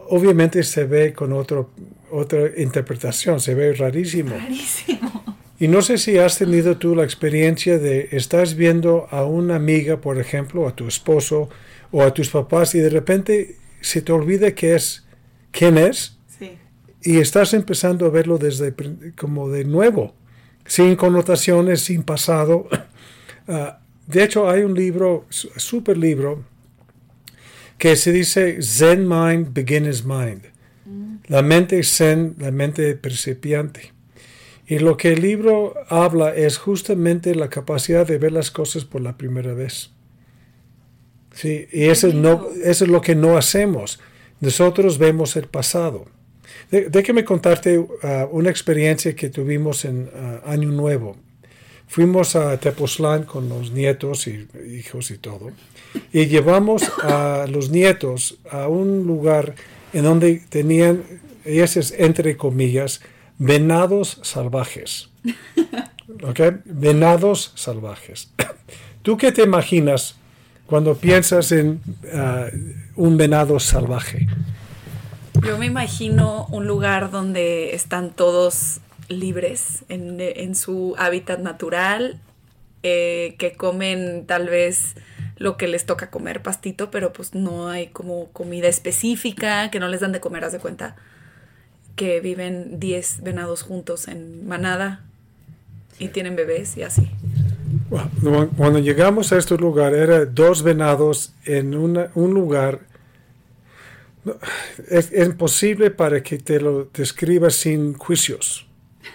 obviamente 0.09 0.63
se 0.63 0.83
ve 0.85 1.13
con 1.13 1.33
otro, 1.33 1.71
otra 2.11 2.51
interpretación, 2.57 3.39
se 3.39 3.55
ve 3.55 3.73
rarísimo. 3.73 4.35
Rarísimo. 4.35 5.37
Y 5.61 5.67
no 5.67 5.81
sé 5.81 5.97
si 5.97 6.17
has 6.17 6.37
tenido 6.37 6.77
tú 6.77 6.95
la 6.95 7.03
experiencia 7.03 7.79
de 7.79 8.09
estás 8.11 8.55
viendo 8.55 9.07
a 9.11 9.25
una 9.25 9.55
amiga, 9.55 9.99
por 9.99 10.17
ejemplo, 10.17 10.67
a 10.67 10.75
tu 10.75 10.87
esposo 10.87 11.49
o 11.91 12.01
a 12.01 12.13
tus 12.13 12.29
papás 12.29 12.75
y 12.75 12.79
de 12.79 12.89
repente 12.89 13.57
se 13.81 14.01
te 14.01 14.13
olvida 14.13 14.51
que 14.51 14.75
es 14.75 15.08
quién 15.51 15.77
es 15.77 16.19
y 17.01 17.17
estás 17.17 17.53
empezando 17.53 18.05
a 18.05 18.09
verlo 18.09 18.37
desde 18.37 18.73
como 19.15 19.49
de 19.49 19.63
nuevo, 19.63 20.13
sin 20.65 20.95
connotaciones, 20.95 21.81
sin 21.81 22.03
pasado. 22.03 22.67
Ah, 23.51 23.79
de 24.05 24.23
hecho, 24.23 24.47
hay 24.47 24.61
un 24.61 24.75
libro, 24.75 25.25
super 25.29 25.97
libro, 25.97 26.43
que 27.79 27.95
se 27.95 28.11
dice 28.11 28.61
Zen 28.61 29.07
Mind, 29.07 29.55
Beginner's 29.55 30.05
Mind. 30.05 30.43
Mm. 30.85 31.15
La 31.29 31.41
mente 31.41 31.81
zen, 31.81 32.35
la 32.37 32.51
mente 32.51 32.93
percipiente. 32.93 33.91
Y 34.67 34.77
lo 34.77 34.97
que 34.97 35.13
el 35.13 35.23
libro 35.23 35.73
habla 35.89 36.35
es 36.35 36.59
justamente 36.59 37.33
la 37.33 37.49
capacidad 37.49 38.05
de 38.05 38.19
ver 38.19 38.33
las 38.33 38.51
cosas 38.51 38.85
por 38.85 39.01
la 39.01 39.17
primera 39.17 39.55
vez. 39.55 39.89
Sí, 41.33 41.67
y 41.71 41.85
eso, 41.85 42.09
no, 42.09 42.49
eso 42.63 42.83
es 42.85 42.91
lo 42.91 43.01
que 43.01 43.15
no 43.15 43.35
hacemos. 43.35 43.99
Nosotros 44.41 44.97
vemos 44.97 45.35
el 45.35 45.47
pasado. 45.47 46.05
déjame 46.71 47.23
contarte 47.25 47.77
uh, 47.77 47.87
una 48.31 48.49
experiencia 48.49 49.15
que 49.15 49.29
tuvimos 49.29 49.85
en 49.85 50.03
uh, 50.03 50.49
Año 50.49 50.69
Nuevo. 50.69 51.17
fuimos 51.87 52.35
a 52.35 52.57
Tepoztlán 52.57 53.23
con 53.23 53.49
los 53.49 53.71
nietos 53.71 54.27
y 54.27 54.47
hijos 54.77 55.09
y 55.11 55.17
todo, 55.17 55.51
y 56.13 56.27
llevamos 56.27 56.83
a 57.01 57.47
los 57.49 57.71
nietos 57.71 58.37
a 58.51 58.67
un 58.67 59.07
lugar 59.07 59.55
en 59.93 60.03
donde 60.03 60.43
tenían, 60.49 61.03
y 61.43 61.59
ese 61.59 61.79
es 61.79 61.91
entre 61.97 62.37
comillas, 62.37 63.01
venados 63.39 64.19
salvajes. 64.21 65.09
¿Ok? 66.23 66.39
Venados 66.65 67.51
salvajes. 67.55 68.31
¿Tú 69.01 69.17
qué 69.17 69.31
te 69.31 69.43
imaginas 69.43 70.18
cuando 70.69 70.95
piensas 70.95 71.51
en 71.51 71.81
ah, 72.13 72.45
un 72.95 73.17
venado 73.17 73.59
salvaje? 73.59 74.27
Yo 75.45 75.57
me 75.57 75.65
imagino 75.65 76.45
un 76.51 76.67
lugar 76.67 77.11
donde 77.11 77.73
están 77.73 78.11
todos 78.11 78.79
libres 79.07 79.83
en, 79.89 80.55
su 80.55 80.95
hábitat 80.97 81.39
natural, 81.39 82.19
eh, 82.83 83.35
que 83.39 83.53
comen 83.53 84.25
tal 84.27 84.47
vez 84.47 84.95
lo 85.37 85.57
que 85.57 85.67
les 85.67 85.85
toca 85.85 86.11
comer, 86.11 86.43
pastito, 86.43 86.91
pero 86.91 87.13
pues 87.13 87.33
no 87.33 87.69
hay 87.69 87.87
como 87.87 88.27
comida 88.31 88.67
específica, 88.67 89.71
que 89.71 89.79
no 89.79 89.87
les 89.87 90.01
dan 90.01 90.11
de 90.11 90.19
comer, 90.19 90.43
haz 90.43 90.51
de 90.51 90.59
cuenta, 90.59 90.95
que 91.95 92.19
viven 92.19 92.79
10 92.79 93.23
venados 93.23 93.63
juntos 93.63 94.07
en 94.07 94.47
manada 94.47 95.03
y 95.97 96.09
tienen 96.09 96.35
bebés 96.35 96.77
y 96.77 96.83
así. 96.83 97.09
Cuando 97.89 98.79
llegamos 98.79 99.31
a 99.31 99.37
este 99.37 99.57
lugar, 99.57 99.93
era 99.93 100.25
dos 100.25 100.61
venados 100.61 101.33
en 101.45 101.75
un 101.75 102.33
lugar. 102.33 102.81
Es, 104.89 105.11
imposible 105.11 105.89
para 105.89 106.21
que 106.21 106.37
te 106.37 106.59
lo 106.59 106.85
describas 106.93 107.55
sin 107.55 107.93
juicios. 107.95 108.67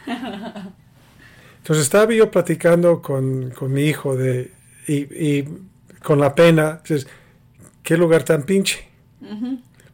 Entonces 1.59 1.85
estaba 1.85 2.13
yo 2.13 2.31
platicando 2.31 3.01
con, 3.01 3.55
mi 3.69 3.85
hijo 3.85 4.17
de, 4.17 4.53
y, 4.89 5.45
con 6.03 6.19
la 6.21 6.35
pena, 6.35 6.83
qué 7.83 7.97
lugar 7.97 8.25
tan 8.25 8.43
pinche. 8.43 8.89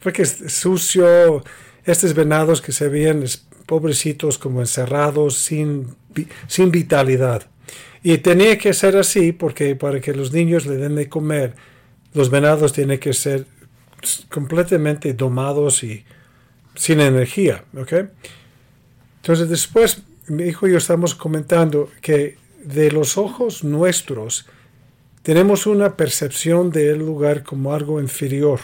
Porque 0.03 0.23
es 0.23 0.53
sucio, 0.53 1.45
estos 1.85 2.15
venados 2.15 2.63
que 2.63 2.73
se 2.73 2.89
veían 2.89 3.25
pobrecitos 3.67 4.39
como 4.39 4.61
encerrados, 4.61 5.37
sin, 5.37 5.95
sin 6.49 6.71
vitalidad. 6.71 7.50
Y 8.03 8.19
tenía 8.19 8.57
que 8.59 8.73
ser 8.73 8.97
así 8.97 9.33
porque 9.33 9.77
para 9.77 10.01
que 10.01 10.15
los 10.15 10.33
niños 10.33 10.67
le 10.67 10.77
den 10.77 10.95
de 10.95 11.09
comer, 11.09 11.55
los 12.15 12.31
venados 12.31 12.73
tienen 12.73 12.99
que 12.99 13.13
ser 13.13 13.47
completamente 14.29 15.13
domados 15.13 15.85
y 15.85 16.05
sin 16.75 17.01
energía. 17.01 17.65
¿okay? 17.77 18.09
Entonces 19.17 19.49
después 19.49 20.03
mi 20.29 20.45
hijo 20.45 20.67
y 20.67 20.73
yo 20.73 20.79
estamos 20.79 21.15
comentando 21.15 21.91
que 22.01 22.39
de 22.65 22.91
los 22.91 23.19
ojos 23.19 23.65
nuestros 23.65 24.47
tenemos 25.23 25.67
una 25.67 25.97
percepción 25.97 26.71
del 26.71 26.99
lugar 26.99 27.43
como 27.43 27.75
algo 27.75 28.01
inferior. 28.01 28.61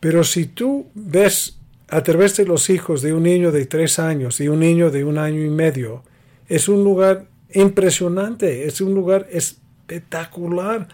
Pero 0.00 0.22
si 0.24 0.46
tú 0.46 0.86
ves 0.94 1.58
a 1.88 2.02
través 2.02 2.36
de 2.36 2.44
los 2.44 2.68
hijos 2.68 3.00
de 3.00 3.14
un 3.14 3.22
niño 3.22 3.50
de 3.50 3.64
tres 3.66 3.98
años 3.98 4.40
y 4.40 4.48
un 4.48 4.60
niño 4.60 4.90
de 4.90 5.04
un 5.04 5.18
año 5.18 5.42
y 5.42 5.48
medio, 5.48 6.04
es 6.48 6.68
un 6.68 6.84
lugar 6.84 7.26
impresionante, 7.52 8.66
es 8.66 8.80
un 8.80 8.94
lugar 8.94 9.26
espectacular 9.30 10.88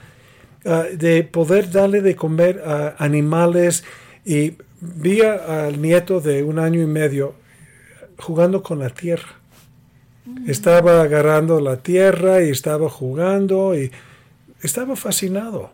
ah, 0.64 0.84
de 0.92 1.24
poder 1.24 1.70
darle 1.70 2.00
de 2.00 2.14
comer 2.14 2.62
a 2.64 2.94
animales 2.98 3.84
y 4.24 4.54
vi 4.80 5.20
al 5.22 5.80
nieto 5.80 6.20
de 6.20 6.42
un 6.42 6.58
año 6.58 6.82
y 6.82 6.86
medio 6.86 7.34
jugando 8.18 8.62
con 8.62 8.78
la 8.78 8.90
tierra. 8.90 9.34
Mm. 10.24 10.50
Estaba 10.50 11.02
agarrando 11.02 11.60
la 11.60 11.78
tierra 11.78 12.42
y 12.42 12.50
estaba 12.50 12.88
jugando 12.88 13.76
y 13.76 13.90
estaba 14.62 14.96
fascinado. 14.96 15.72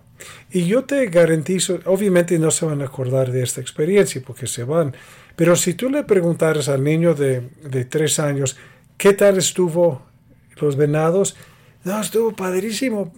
Y 0.51 0.67
yo 0.67 0.85
te 0.85 1.07
garantizo, 1.07 1.79
obviamente 1.87 2.39
no 2.39 2.51
se 2.51 2.67
van 2.67 2.83
a 2.83 2.87
acordar 2.87 3.33
de 3.33 3.43
esta 3.43 3.61
experiencia 3.61 4.21
porque 4.25 4.47
se 4.47 4.65
van, 4.65 4.95
pero 5.35 5.57
si 5.57 5.75
tú 5.75 5.89
le 5.89 6.05
preguntaras 6.05 6.69
al 6.69 6.85
niño 6.85 7.15
de, 7.15 7.43
de 7.63 7.85
tres 7.87 8.19
años, 8.19 8.59
¿qué 8.99 9.15
tal 9.15 9.39
estuvo 9.39 10.03
los 10.61 10.77
venados, 10.77 11.37
no, 11.85 12.01
estuvo 12.01 12.33
padrísimo, 12.33 13.13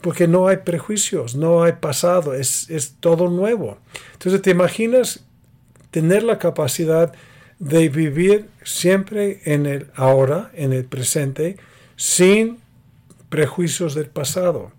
porque 0.00 0.26
no 0.26 0.48
hay 0.48 0.58
prejuicios, 0.58 1.34
no 1.34 1.62
hay 1.62 1.72
pasado, 1.72 2.34
es, 2.34 2.96
todo 3.00 3.28
nuevo. 3.28 3.78
Entonces, 4.12 4.42
¿te 4.42 4.50
imaginas 4.50 5.24
tener 5.90 6.22
la 6.22 6.38
capacidad 6.38 7.12
de 7.58 7.88
vivir 7.88 8.48
siempre 8.62 9.40
en 9.44 9.66
el 9.66 9.90
ahora, 9.94 10.50
en 10.54 10.72
el 10.72 10.84
presente, 10.84 11.56
sin 11.96 12.58
prejuicios 13.28 13.94
del 13.94 14.06
pasado? 14.06 14.72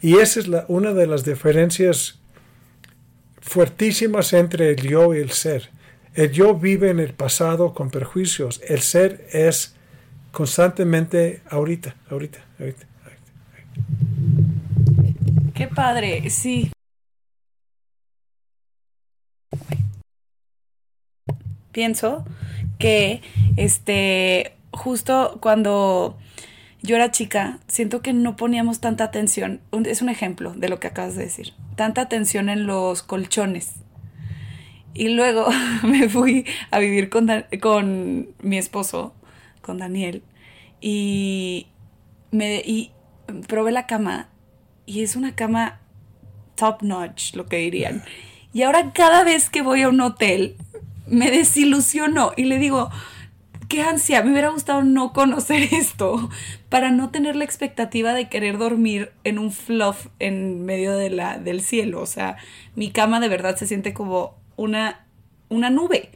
Y 0.00 0.18
esa 0.18 0.40
es 0.40 0.48
la, 0.48 0.64
una 0.68 0.92
de 0.92 1.06
las 1.06 1.24
diferencias 1.24 2.18
fuertísimas 3.40 4.32
entre 4.32 4.70
el 4.70 4.76
yo 4.76 5.14
y 5.14 5.18
el 5.18 5.30
ser. 5.30 5.70
El 6.14 6.30
yo 6.32 6.54
vive 6.54 6.90
en 6.90 7.00
el 7.00 7.14
pasado 7.14 7.74
con 7.74 7.90
prejuicios, 7.90 8.60
el 8.66 8.80
ser 8.80 9.26
es 9.32 9.77
constantemente 10.32 11.42
ahorita, 11.50 11.96
ahorita, 12.10 12.38
ahorita, 12.58 12.86
Qué 15.54 15.66
padre, 15.68 16.30
sí. 16.30 16.70
Pienso 21.72 22.24
que 22.78 23.22
este 23.56 24.58
justo 24.72 25.38
cuando 25.40 26.16
yo 26.82 26.96
era 26.96 27.10
chica, 27.10 27.58
siento 27.66 28.02
que 28.02 28.12
no 28.12 28.36
poníamos 28.36 28.80
tanta 28.80 29.04
atención, 29.04 29.60
es 29.84 30.00
un 30.00 30.08
ejemplo 30.08 30.52
de 30.54 30.68
lo 30.68 30.78
que 30.78 30.86
acabas 30.86 31.16
de 31.16 31.24
decir, 31.24 31.52
tanta 31.76 32.02
atención 32.02 32.48
en 32.48 32.66
los 32.66 33.02
colchones. 33.02 33.74
Y 34.94 35.08
luego 35.08 35.48
me 35.82 36.08
fui 36.08 36.46
a 36.70 36.78
vivir 36.78 37.10
con, 37.10 37.28
con 37.60 38.28
mi 38.42 38.58
esposo 38.58 39.14
con 39.68 39.76
Daniel 39.76 40.22
y 40.80 41.66
me 42.30 42.62
y 42.64 42.90
probé 43.48 43.70
la 43.70 43.86
cama 43.86 44.30
y 44.86 45.02
es 45.02 45.14
una 45.14 45.34
cama 45.34 45.80
top 46.54 46.82
notch, 46.82 47.34
lo 47.34 47.46
que 47.46 47.58
dirían. 47.58 48.02
Y 48.54 48.62
ahora 48.62 48.92
cada 48.94 49.24
vez 49.24 49.50
que 49.50 49.60
voy 49.60 49.82
a 49.82 49.90
un 49.90 50.00
hotel 50.00 50.56
me 51.06 51.30
desilusiono 51.30 52.32
y 52.34 52.44
le 52.44 52.58
digo, 52.58 52.88
qué 53.68 53.82
ansia, 53.82 54.22
me 54.22 54.32
hubiera 54.32 54.48
gustado 54.48 54.82
no 54.82 55.12
conocer 55.12 55.68
esto 55.74 56.30
para 56.70 56.90
no 56.90 57.10
tener 57.10 57.36
la 57.36 57.44
expectativa 57.44 58.14
de 58.14 58.30
querer 58.30 58.56
dormir 58.56 59.12
en 59.24 59.38
un 59.38 59.52
fluff 59.52 60.06
en 60.18 60.64
medio 60.64 60.96
de 60.96 61.10
la, 61.10 61.38
del 61.38 61.60
cielo. 61.60 62.00
O 62.00 62.06
sea, 62.06 62.38
mi 62.74 62.90
cama 62.90 63.20
de 63.20 63.28
verdad 63.28 63.56
se 63.56 63.66
siente 63.66 63.92
como 63.92 64.34
una, 64.56 65.04
una 65.50 65.68
nube. 65.68 66.08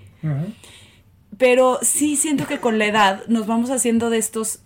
Pero 1.38 1.79
sí 1.83 2.16
siento 2.16 2.47
que 2.47 2.61
con 2.61 2.79
la 2.79 2.87
edad 2.87 3.27
nos 3.27 3.47
vamos 3.47 3.71
haciendo 3.71 4.11
de 4.11 4.18
estos 4.18 4.61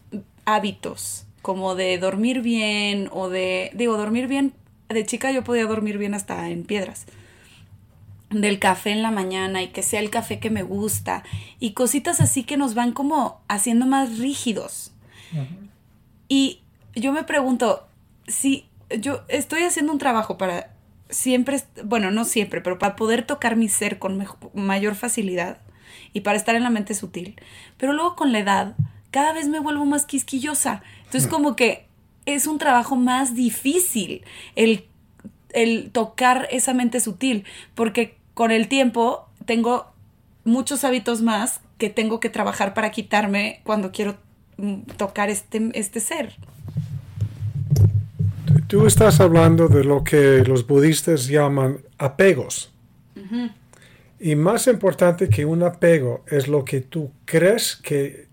hábitos, 0.44 1.26
como 1.42 1.74
de 1.74 1.98
dormir 1.98 2.42
bien 2.42 3.09
o 3.12 3.29
de, 3.29 3.70
digo, 3.74 3.96
dormir 3.96 4.26
bien, 4.26 4.52
de 4.88 5.05
chica 5.05 5.31
yo 5.31 5.44
podía 5.44 5.66
dormir 5.66 5.98
bien 5.98 6.14
hasta 6.14 6.48
en 6.50 6.64
piedras 6.64 7.07
del 8.31 8.59
café 8.59 8.90
en 8.90 9.02
la 9.02 9.11
mañana 9.11 9.62
y 9.62 9.68
que 9.68 9.83
sea 9.83 10.00
el 10.00 10.11
café 10.11 10.38
que 10.40 10.50
me 10.50 10.62
gusta 10.62 11.22
y 11.61 11.72
cositas 11.72 12.20
así 12.20 12.42
que 12.42 12.57
nos 12.57 12.74
van 12.74 12.92
como 12.92 13.40
haciendo 13.48 13.87
más 13.87 14.18
rígidos. 14.18 14.92
Y 16.29 16.61
yo 16.94 17.12
me 17.12 17.24
pregunto, 17.24 17.87
si 18.26 18.66
yo 19.00 19.22
estoy 19.29 19.62
haciendo 19.62 19.92
un 19.92 19.98
trabajo 19.98 20.38
para 20.38 20.72
siempre, 21.09 21.62
bueno, 21.85 22.11
no 22.11 22.24
siempre, 22.24 22.61
pero 22.61 22.79
para 22.79 22.96
poder 22.96 23.24
tocar 23.24 23.57
mi 23.57 23.68
ser 23.68 23.98
con 23.98 24.24
mayor 24.55 24.94
facilidad, 24.94 25.59
y 26.12 26.20
para 26.20 26.37
estar 26.37 26.54
en 26.54 26.62
la 26.62 26.70
mente 26.70 26.94
sutil. 26.94 27.40
Pero 27.76 27.92
luego 27.92 28.16
con 28.16 28.32
la 28.32 28.38
edad, 28.38 28.76
cada 29.11 29.32
vez 29.32 29.48
me 29.48 29.61
vuelvo 29.61 29.85
más 29.85 30.06
quisquillosa. 30.06 30.82
Entonces, 31.04 31.26
mm. 31.26 31.30
como 31.30 31.56
que 31.56 31.87
es 32.26 32.46
un 32.46 32.59
trabajo 32.59 32.96
más 32.96 33.35
difícil 33.35 34.22
el, 34.56 34.85
el 35.52 35.90
tocar 35.92 36.48
esa 36.50 36.74
mente 36.74 37.00
sutil, 37.00 37.44
porque 37.74 38.16
con 38.35 38.50
el 38.50 38.68
tiempo 38.68 39.28
tengo 39.46 39.92
muchos 40.44 40.85
hábitos 40.85 41.22
más 41.22 41.61
que 41.78 41.90
tengo 41.90 42.20
que 42.20 42.30
trabajar 42.30 42.74
para 42.74 42.90
quitarme 42.90 43.61
cuando 43.64 43.92
quiero 43.92 44.16
mm, 44.56 44.80
tocar 44.96 45.30
este, 45.30 45.70
este 45.74 46.00
ser. 46.00 46.35
Tú 48.66 48.87
estás 48.87 49.20
hablando 49.20 49.68
de 49.68 49.85
lo 49.85 50.02
que 50.02 50.42
los 50.44 50.66
budistas 50.66 51.28
llaman 51.28 51.78
apegos. 51.98 52.72
Y 54.18 54.35
más 54.35 54.66
importante 54.66 55.29
que 55.29 55.44
un 55.44 55.62
apego 55.62 56.24
es 56.29 56.48
lo 56.48 56.64
que 56.64 56.81
tú 56.81 57.11
crees 57.24 57.76
que, 57.76 58.26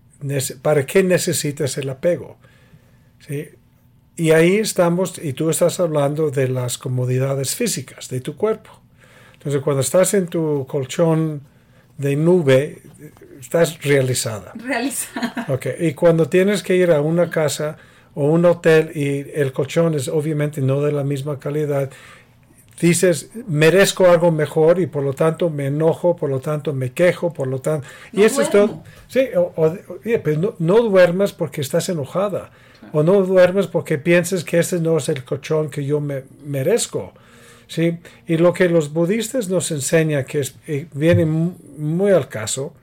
para 0.62 0.86
qué 0.86 1.02
necesitas 1.02 1.76
el 1.76 1.90
apego. 1.90 2.38
Y 4.16 4.30
ahí 4.30 4.56
estamos, 4.56 5.18
y 5.22 5.32
tú 5.32 5.50
estás 5.50 5.80
hablando 5.80 6.30
de 6.30 6.48
las 6.48 6.78
comodidades 6.78 7.54
físicas 7.54 8.08
de 8.08 8.20
tu 8.20 8.36
cuerpo. 8.36 8.70
Entonces, 9.34 9.60
cuando 9.60 9.82
estás 9.82 10.14
en 10.14 10.26
tu 10.28 10.66
colchón 10.66 11.42
de 11.98 12.16
nube, 12.16 12.82
estás 13.40 13.82
realizada. 13.82 14.52
Realizada. 14.54 15.46
Ok, 15.48 15.66
y 15.80 15.92
cuando 15.92 16.28
tienes 16.28 16.62
que 16.62 16.76
ir 16.76 16.90
a 16.90 17.00
una 17.00 17.28
casa 17.28 17.76
o 18.14 18.26
un 18.26 18.44
hotel 18.46 18.90
y 18.94 19.26
el 19.34 19.52
colchón 19.52 19.94
es 19.94 20.08
obviamente 20.08 20.60
no 20.60 20.80
de 20.80 20.92
la 20.92 21.04
misma 21.04 21.38
calidad, 21.38 21.90
dices, 22.80 23.30
merezco 23.46 24.06
algo 24.10 24.30
mejor 24.30 24.80
y 24.80 24.86
por 24.86 25.02
lo 25.04 25.12
tanto 25.12 25.48
me 25.50 25.66
enojo, 25.66 26.16
por 26.16 26.28
lo 26.30 26.40
tanto 26.40 26.72
me 26.72 26.92
quejo, 26.92 27.32
por 27.32 27.46
lo 27.46 27.60
tanto... 27.60 27.86
y 28.12 28.22
eso 28.22 28.42
es 28.42 28.50
todo. 28.50 28.82
Sí, 29.08 29.28
o, 29.36 29.52
pues 30.22 30.38
no, 30.38 30.54
no 30.58 30.80
duermas 30.82 31.32
porque 31.32 31.60
estás 31.60 31.88
enojada. 31.88 32.50
O 32.92 33.02
no 33.02 33.22
duermas 33.22 33.66
porque 33.66 33.96
piensas 33.98 34.44
que 34.44 34.58
este 34.58 34.78
no 34.80 34.98
es 34.98 35.08
el 35.08 35.24
colchón 35.24 35.70
que 35.70 35.84
yo 35.84 36.00
me 36.00 36.24
merezco. 36.44 37.12
¿sí? 37.66 37.98
Y 38.26 38.36
lo 38.36 38.52
que 38.52 38.68
los 38.68 38.92
budistas 38.92 39.48
nos 39.48 39.70
enseñan, 39.70 40.24
que 40.24 40.40
es- 40.40 40.54
eh, 40.66 40.86
viene 40.92 41.24
mu- 41.24 41.54
muy 41.78 42.12
al 42.12 42.28
caso, 42.28 42.74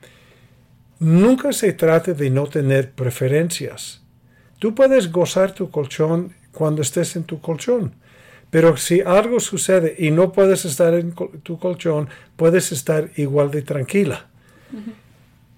nunca 1.00 1.52
se 1.54 1.74
trata 1.74 2.14
de 2.14 2.30
no 2.30 2.48
tener 2.48 2.92
preferencias. 2.92 4.02
Tú 4.60 4.74
puedes 4.76 5.12
gozar 5.12 5.54
tu 5.54 5.70
colchón 5.70 6.34
cuando 6.52 6.82
estés 6.82 7.16
en 7.16 7.24
tu 7.24 7.40
colchón. 7.42 7.94
Pero 8.52 8.78
si 8.78 9.02
algo 9.02 9.40
sucede 9.40 9.96
y 9.98 10.12
no 10.12 10.32
puedes 10.32 10.66
estar 10.66 10.94
en 10.94 11.14
tu 11.42 11.58
colchón, 11.58 12.10
puedes 12.36 12.72
estar 12.72 13.10
igual 13.16 13.50
de 13.50 13.64
tranquila. 13.64 14.28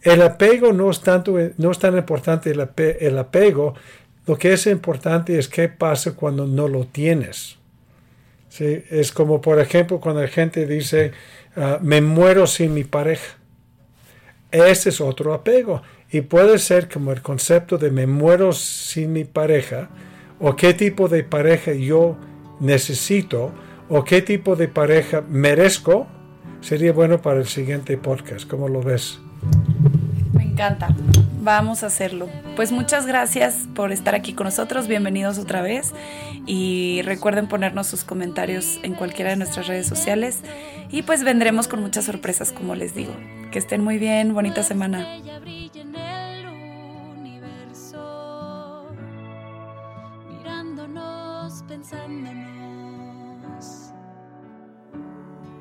El 0.02 0.22
apego 0.22 0.72
no 0.72 0.90
es, 0.90 1.02
tanto, 1.02 1.38
no 1.58 1.72
es 1.72 1.80
tan 1.80 1.98
importante 1.98 2.52
el, 2.52 2.60
ape- 2.60 2.98
el 3.02 3.18
apego, 3.18 3.74
lo 4.26 4.38
que 4.38 4.54
es 4.54 4.68
importante 4.68 5.38
es 5.38 5.50
qué 5.50 5.68
pasa 5.70 6.14
cuando 6.16 6.46
no 6.46 6.68
lo 6.70 6.86
tienes. 6.86 7.58
¿Sí? 8.50 8.84
Es 8.92 9.12
como, 9.12 9.42
por 9.42 9.60
ejemplo, 9.60 10.00
cuando 10.00 10.22
la 10.22 10.28
gente 10.28 10.68
dice, 10.68 11.12
ah, 11.56 11.80
me 11.82 12.00
muero 12.02 12.46
sin 12.46 12.74
mi 12.74 12.84
pareja. 12.84 13.38
Ese 14.52 14.90
es 14.90 15.02
otro 15.02 15.34
apego. 15.34 15.82
Y 16.12 16.22
puede 16.22 16.60
ser 16.60 16.88
como 16.88 17.12
el 17.12 17.24
concepto 17.24 17.80
de 17.80 17.90
me 17.90 18.06
muero 18.06 18.54
sin 18.54 19.14
mi 19.14 19.24
pareja, 19.24 19.90
o 20.40 20.56
qué 20.56 20.76
tipo 20.76 21.08
de 21.08 21.24
pareja 21.24 21.74
yo 21.74 22.18
necesito, 22.60 23.52
o 23.90 24.04
qué 24.04 24.22
tipo 24.22 24.56
de 24.56 24.68
pareja 24.68 25.24
merezco, 25.28 26.08
sería 26.62 26.94
bueno 26.94 27.22
para 27.22 27.40
el 27.40 27.48
siguiente 27.48 27.98
podcast. 27.98 28.48
¿Cómo 28.48 28.68
lo 28.68 28.82
ves? 28.82 29.20
Me 30.34 30.44
encanta. 30.44 30.90
Vamos 31.42 31.84
a 31.84 31.88
hacerlo. 31.88 32.30
Pues 32.56 32.72
muchas 32.72 33.06
gracias 33.06 33.68
por 33.76 33.92
estar 33.92 34.16
aquí 34.16 34.34
con 34.34 34.46
nosotros. 34.46 34.88
Bienvenidos 34.88 35.38
otra 35.38 35.62
vez. 35.62 35.94
Y 36.46 37.02
recuerden 37.04 37.48
ponernos 37.48 37.88
sus 37.88 38.06
comentarios 38.06 38.80
en 38.84 38.94
cualquiera 38.94 39.32
de 39.32 39.36
nuestras 39.36 39.68
redes 39.68 39.88
sociales. 39.88 40.40
Y 40.90 41.02
pues 41.02 41.24
vendremos 41.26 41.68
con 41.68 41.82
muchas 41.82 42.06
sorpresas, 42.06 42.54
como 42.54 42.76
les 42.76 42.96
digo. 42.96 43.14
Que 43.52 43.60
estén 43.60 43.84
muy 43.84 43.98
bien. 43.98 44.34
Bonita 44.34 44.64
semana. 44.64 45.06
summer 51.94 52.53